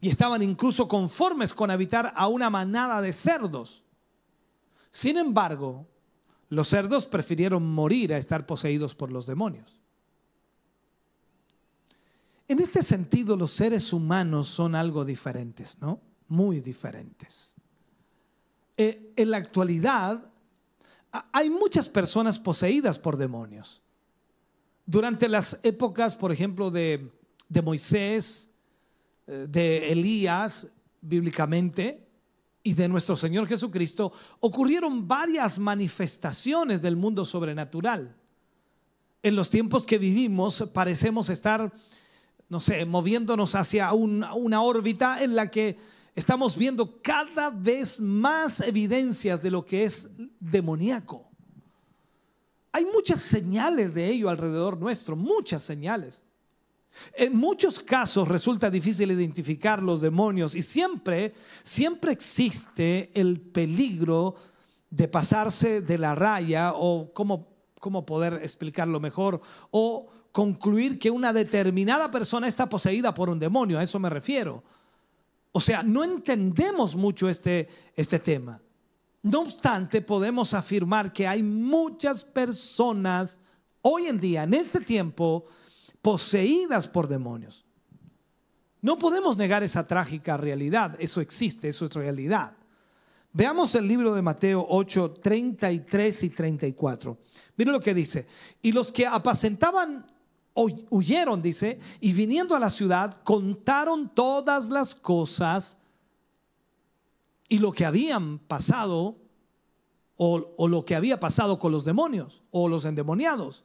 y 0.03 0.09
estaban 0.09 0.43
incluso 0.43 0.89
conformes 0.89 1.53
con 1.53 1.71
habitar 1.71 2.11
a 2.13 2.27
una 2.27 2.49
manada 2.49 2.99
de 2.99 3.13
cerdos. 3.13 3.85
Sin 4.91 5.17
embargo, 5.17 5.87
los 6.49 6.67
cerdos 6.67 7.05
prefirieron 7.05 7.65
morir 7.73 8.13
a 8.13 8.17
estar 8.17 8.45
poseídos 8.45 8.93
por 8.93 9.13
los 9.13 9.25
demonios. 9.25 9.79
En 12.49 12.59
este 12.59 12.83
sentido, 12.83 13.37
los 13.37 13.51
seres 13.51 13.93
humanos 13.93 14.47
son 14.47 14.75
algo 14.75 15.05
diferentes, 15.05 15.77
¿no? 15.79 16.01
muy 16.27 16.59
diferentes. 16.59 17.55
Eh, 18.75 19.13
en 19.15 19.31
la 19.31 19.37
actualidad 19.37 20.29
hay 21.31 21.49
muchas 21.49 21.87
personas 21.87 22.39
poseídas 22.39 22.99
por 22.99 23.15
demonios. 23.15 23.81
Durante 24.85 25.29
las 25.29 25.59
épocas, 25.63 26.13
por 26.13 26.33
ejemplo, 26.33 26.71
de, 26.71 27.09
Moisés, 27.63 28.49
de 29.27 29.91
Elías, 29.91 30.67
bíblicamente, 31.01 32.03
y 32.63 32.73
de 32.73 32.87
nuestro 32.87 33.15
Señor 33.15 33.47
Jesucristo, 33.47 34.13
ocurrieron 34.39 35.07
varias 35.07 35.59
manifestaciones 35.59 36.81
del 36.81 36.95
mundo 36.95 37.25
sobrenatural. 37.25 38.15
En 39.21 39.35
los 39.35 39.49
tiempos 39.49 39.85
que 39.85 39.97
vivimos 39.97 40.63
parecemos 40.73 41.29
estar, 41.29 41.71
no 42.49 42.59
sé, 42.59 42.85
moviéndonos 42.85 43.55
hacia 43.55 43.91
una 43.93 44.61
órbita 44.61 45.21
en 45.21 45.35
la 45.35 45.51
que 45.51 45.77
estamos 46.15 46.57
viendo 46.57 47.01
cada 47.01 47.49
vez 47.49 47.99
más 47.99 48.61
evidencias 48.61 49.41
de 49.41 49.51
lo 49.51 49.65
que 49.65 49.83
es 49.83 50.09
demoníaco. 50.39 51.29
Hay 52.71 52.85
muchas 52.85 53.21
señales 53.21 53.93
de 53.93 54.09
ello 54.09 54.29
alrededor 54.29 54.77
nuestro, 54.77 55.15
muchas 55.15 55.63
señales. 55.63 56.23
En 57.13 57.35
muchos 57.35 57.79
casos 57.79 58.27
resulta 58.27 58.69
difícil 58.69 59.11
identificar 59.11 59.81
los 59.81 60.01
demonios 60.01 60.55
y 60.55 60.61
siempre, 60.61 61.33
siempre 61.63 62.11
existe 62.11 63.11
el 63.13 63.39
peligro 63.39 64.35
de 64.89 65.07
pasarse 65.07 65.81
de 65.81 65.97
la 65.97 66.15
raya 66.15 66.73
o 66.75 67.11
cómo, 67.13 67.47
cómo 67.79 68.05
poder 68.05 68.39
explicarlo 68.43 68.99
mejor 68.99 69.41
o 69.71 70.07
concluir 70.31 70.99
que 70.99 71.11
una 71.11 71.33
determinada 71.33 72.09
persona 72.11 72.47
está 72.47 72.69
poseída 72.69 73.13
por 73.13 73.29
un 73.29 73.39
demonio, 73.39 73.79
a 73.79 73.83
eso 73.83 73.99
me 73.99 74.09
refiero. 74.09 74.63
O 75.51 75.59
sea, 75.59 75.83
no 75.83 76.03
entendemos 76.03 76.95
mucho 76.95 77.29
este, 77.29 77.69
este 77.95 78.19
tema. 78.19 78.59
No 79.21 79.41
obstante, 79.41 80.01
podemos 80.01 80.53
afirmar 80.53 81.13
que 81.13 81.27
hay 81.27 81.43
muchas 81.43 82.25
personas 82.25 83.39
hoy 83.81 84.07
en 84.07 84.19
día, 84.19 84.43
en 84.43 84.55
este 84.55 84.79
tiempo, 84.79 85.45
poseídas 86.03 86.87
por 86.87 87.07
demonios. 87.07 87.65
No 88.81 88.99
podemos 88.99 89.37
negar 89.37 89.63
esa 89.63 89.87
trágica 89.87 90.37
realidad. 90.37 90.95
Eso 90.99 91.21
existe, 91.21 91.69
eso 91.69 91.85
es 91.85 91.93
realidad. 91.95 92.57
Veamos 93.31 93.73
el 93.73 93.87
libro 93.87 94.13
de 94.13 94.21
Mateo 94.21 94.63
8, 94.69 95.15
33 95.23 96.23
y 96.23 96.29
34. 96.29 97.17
Miren 97.55 97.73
lo 97.73 97.79
que 97.79 97.93
dice. 97.93 98.27
Y 98.61 98.73
los 98.73 98.91
que 98.91 99.07
apacentaban 99.07 100.05
huyeron, 100.53 101.41
dice, 101.41 101.79
y 101.99 102.11
viniendo 102.11 102.55
a 102.55 102.59
la 102.59 102.69
ciudad, 102.69 103.23
contaron 103.23 104.13
todas 104.13 104.69
las 104.69 104.93
cosas 104.93 105.79
y 107.47 107.59
lo 107.59 107.71
que 107.71 107.85
habían 107.85 108.39
pasado, 108.39 109.15
o, 110.17 110.67
lo 110.67 110.83
que 110.83 110.95
había 110.95 111.19
pasado 111.19 111.57
con 111.57 111.71
los 111.71 111.85
demonios, 111.85 112.43
o 112.51 112.67
los 112.67 112.83
endemoniados. 112.83 113.63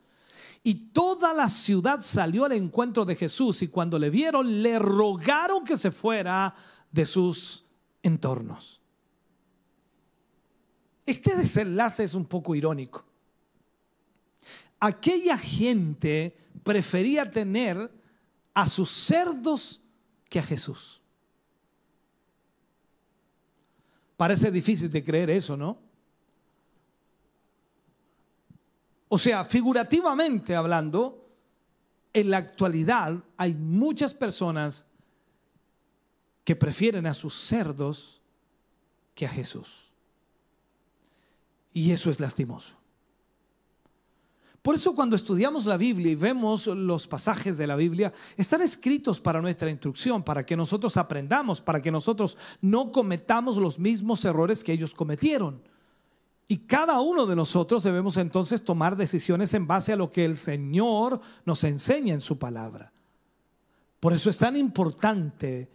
Y 0.62 0.90
toda 0.92 1.32
la 1.32 1.48
ciudad 1.48 2.00
salió 2.02 2.44
al 2.44 2.52
encuentro 2.52 3.04
de 3.04 3.16
Jesús 3.16 3.62
y 3.62 3.68
cuando 3.68 3.98
le 3.98 4.10
vieron, 4.10 4.62
le 4.62 4.78
rogaron 4.78 5.64
que 5.64 5.78
se 5.78 5.90
fuera 5.90 6.54
de 6.90 7.06
sus 7.06 7.64
entornos. 8.02 8.80
Este 11.06 11.36
desenlace 11.36 12.04
es 12.04 12.14
un 12.14 12.26
poco 12.26 12.54
irónico. 12.54 13.04
Aquella 14.80 15.38
gente 15.38 16.36
prefería 16.62 17.30
tener 17.30 17.90
a 18.52 18.68
sus 18.68 18.90
cerdos 18.90 19.80
que 20.28 20.38
a 20.38 20.42
Jesús. 20.42 21.00
Parece 24.16 24.50
difícil 24.50 24.90
de 24.90 25.02
creer 25.02 25.30
eso, 25.30 25.56
¿no? 25.56 25.87
O 29.08 29.18
sea, 29.18 29.44
figurativamente 29.44 30.54
hablando, 30.54 31.28
en 32.12 32.30
la 32.30 32.38
actualidad 32.38 33.22
hay 33.36 33.54
muchas 33.54 34.14
personas 34.14 34.86
que 36.44 36.56
prefieren 36.56 37.06
a 37.06 37.14
sus 37.14 37.34
cerdos 37.34 38.20
que 39.14 39.26
a 39.26 39.28
Jesús. 39.28 39.90
Y 41.72 41.90
eso 41.90 42.10
es 42.10 42.20
lastimoso. 42.20 42.78
Por 44.62 44.74
eso 44.74 44.94
cuando 44.94 45.16
estudiamos 45.16 45.64
la 45.64 45.76
Biblia 45.76 46.12
y 46.12 46.14
vemos 46.14 46.66
los 46.66 47.06
pasajes 47.06 47.56
de 47.56 47.66
la 47.66 47.76
Biblia, 47.76 48.12
están 48.36 48.60
escritos 48.60 49.20
para 49.20 49.40
nuestra 49.40 49.70
instrucción, 49.70 50.22
para 50.22 50.44
que 50.44 50.56
nosotros 50.56 50.96
aprendamos, 50.96 51.60
para 51.60 51.80
que 51.80 51.90
nosotros 51.90 52.36
no 52.60 52.92
cometamos 52.92 53.56
los 53.56 53.78
mismos 53.78 54.24
errores 54.24 54.64
que 54.64 54.72
ellos 54.72 54.94
cometieron. 54.94 55.62
Y 56.50 56.58
cada 56.60 57.00
uno 57.02 57.26
de 57.26 57.36
nosotros 57.36 57.82
debemos 57.82 58.16
entonces 58.16 58.64
tomar 58.64 58.96
decisiones 58.96 59.52
en 59.52 59.66
base 59.66 59.92
a 59.92 59.96
lo 59.96 60.10
que 60.10 60.24
el 60.24 60.38
Señor 60.38 61.20
nos 61.44 61.62
enseña 61.62 62.14
en 62.14 62.22
su 62.22 62.38
palabra. 62.38 62.90
Por 64.00 64.14
eso 64.14 64.30
es 64.30 64.38
tan 64.38 64.56
importante 64.56 65.68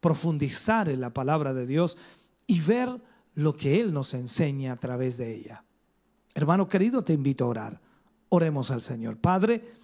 profundizar 0.00 0.88
en 0.88 1.00
la 1.00 1.12
palabra 1.12 1.52
de 1.52 1.66
Dios 1.66 1.98
y 2.46 2.60
ver 2.60 3.00
lo 3.34 3.56
que 3.56 3.80
Él 3.80 3.92
nos 3.92 4.14
enseña 4.14 4.72
a 4.72 4.76
través 4.76 5.16
de 5.16 5.34
ella. 5.34 5.64
Hermano 6.32 6.68
querido, 6.68 7.02
te 7.02 7.14
invito 7.14 7.44
a 7.44 7.48
orar. 7.48 7.80
Oremos 8.28 8.70
al 8.70 8.82
Señor. 8.82 9.16
Padre, 9.18 9.74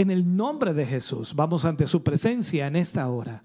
En 0.00 0.12
el 0.12 0.36
nombre 0.36 0.74
de 0.74 0.86
Jesús, 0.86 1.34
vamos 1.34 1.64
ante 1.64 1.88
su 1.88 2.04
presencia 2.04 2.68
en 2.68 2.76
esta 2.76 3.08
hora. 3.10 3.42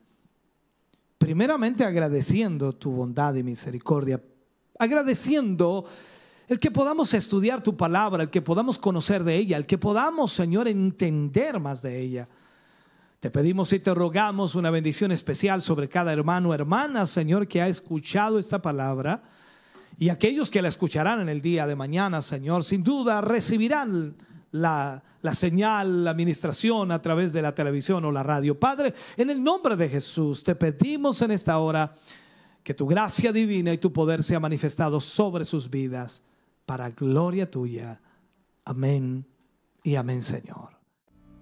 Primeramente 1.18 1.84
agradeciendo 1.84 2.74
tu 2.74 2.92
bondad 2.92 3.34
y 3.34 3.42
misericordia, 3.42 4.22
agradeciendo 4.78 5.86
el 6.48 6.60
que 6.60 6.72
podamos 6.72 7.14
estudiar 7.14 7.64
tu 7.64 7.76
palabra, 7.78 8.24
el 8.24 8.30
que 8.30 8.42
podamos 8.42 8.78
conocer 8.78 9.24
de 9.24 9.36
ella, 9.36 9.58
el 9.58 9.66
que 9.66 9.78
podamos, 9.78 10.34
Señor, 10.34 10.68
entender 10.68 11.60
más 11.60 11.82
de 11.82 12.00
ella. 12.00 12.28
Te 13.20 13.32
pedimos 13.32 13.72
y 13.72 13.80
te 13.80 13.94
rogamos 13.94 14.54
una 14.56 14.70
bendición 14.70 15.12
especial 15.12 15.62
sobre 15.62 15.88
cada 15.88 16.12
hermano 16.12 16.50
o 16.50 16.54
hermana, 16.54 17.06
Señor, 17.06 17.48
que 17.48 17.62
ha 17.62 17.70
escuchado 17.70 18.38
esta 18.38 18.62
palabra 18.62 19.24
y 19.98 20.10
aquellos 20.10 20.50
que 20.50 20.62
la 20.62 20.68
escucharán 20.68 21.22
en 21.22 21.30
el 21.30 21.42
día 21.42 21.66
de 21.66 21.76
mañana, 21.76 22.22
Señor, 22.22 22.64
sin 22.64 22.84
duda 22.84 23.22
recibirán 23.22 24.16
la, 24.52 25.02
la, 25.22 25.34
señal, 25.34 26.04
la 26.04 26.12
administración 26.12 26.92
a 26.92 27.02
través 27.02 27.32
de 27.32 27.42
la 27.42 27.56
televisión 27.56 28.04
o 28.06 28.12
la 28.12 28.24
radio. 28.24 28.60
Padre, 28.60 28.94
en 29.16 29.30
el 29.30 29.42
nombre 29.42 29.76
de 29.76 29.88
Jesús, 29.90 30.44
te 30.44 30.56
pedimos 30.56 31.22
en 31.22 31.32
esta 31.32 31.58
hora 31.60 31.96
que 32.64 32.74
tu 32.74 32.88
gracia 32.88 33.32
divina 33.32 33.74
y 33.74 33.78
tu 33.78 33.92
poder 33.92 34.24
sea 34.24 34.40
manifestado 34.40 35.00
sobre 35.00 35.46
sus 35.46 35.70
vidas 35.70 36.24
para 36.66 36.90
gloria 36.90 37.50
tuya. 37.50 38.02
Amén 38.66 39.26
y 39.84 39.96
amén, 39.96 40.24
Señor. 40.24 40.70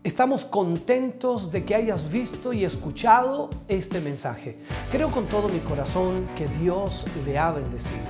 Estamos 0.03 0.45
contentos 0.45 1.51
de 1.51 1.63
que 1.63 1.76
hayas 1.76 2.11
visto 2.11 2.53
y 2.53 2.65
escuchado 2.65 3.51
este 3.67 4.01
mensaje. 4.01 4.57
Creo 4.91 5.11
con 5.11 5.28
todo 5.28 5.47
mi 5.47 5.59
corazón 5.59 6.26
que 6.36 6.47
Dios 6.47 7.05
le 7.24 7.38
ha 7.38 7.51
bendecido. 7.51 8.07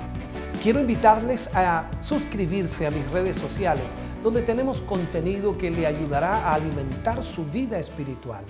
Quiero 0.64 0.80
invitarles 0.80 1.53
a 1.53 1.91
suscribirse 1.99 2.88
a 2.88 2.91
mis 2.91 3.09
redes 3.12 3.36
sociales, 3.36 3.93
donde 4.24 4.41
tenemos 4.41 4.80
contenido 4.80 5.57
que 5.57 5.70
le 5.70 5.86
ayudará 5.86 6.47
a 6.47 6.53
alimentar 6.53 7.22
su 7.24 7.43
vida 7.45 7.78
espiritual. 7.78 8.45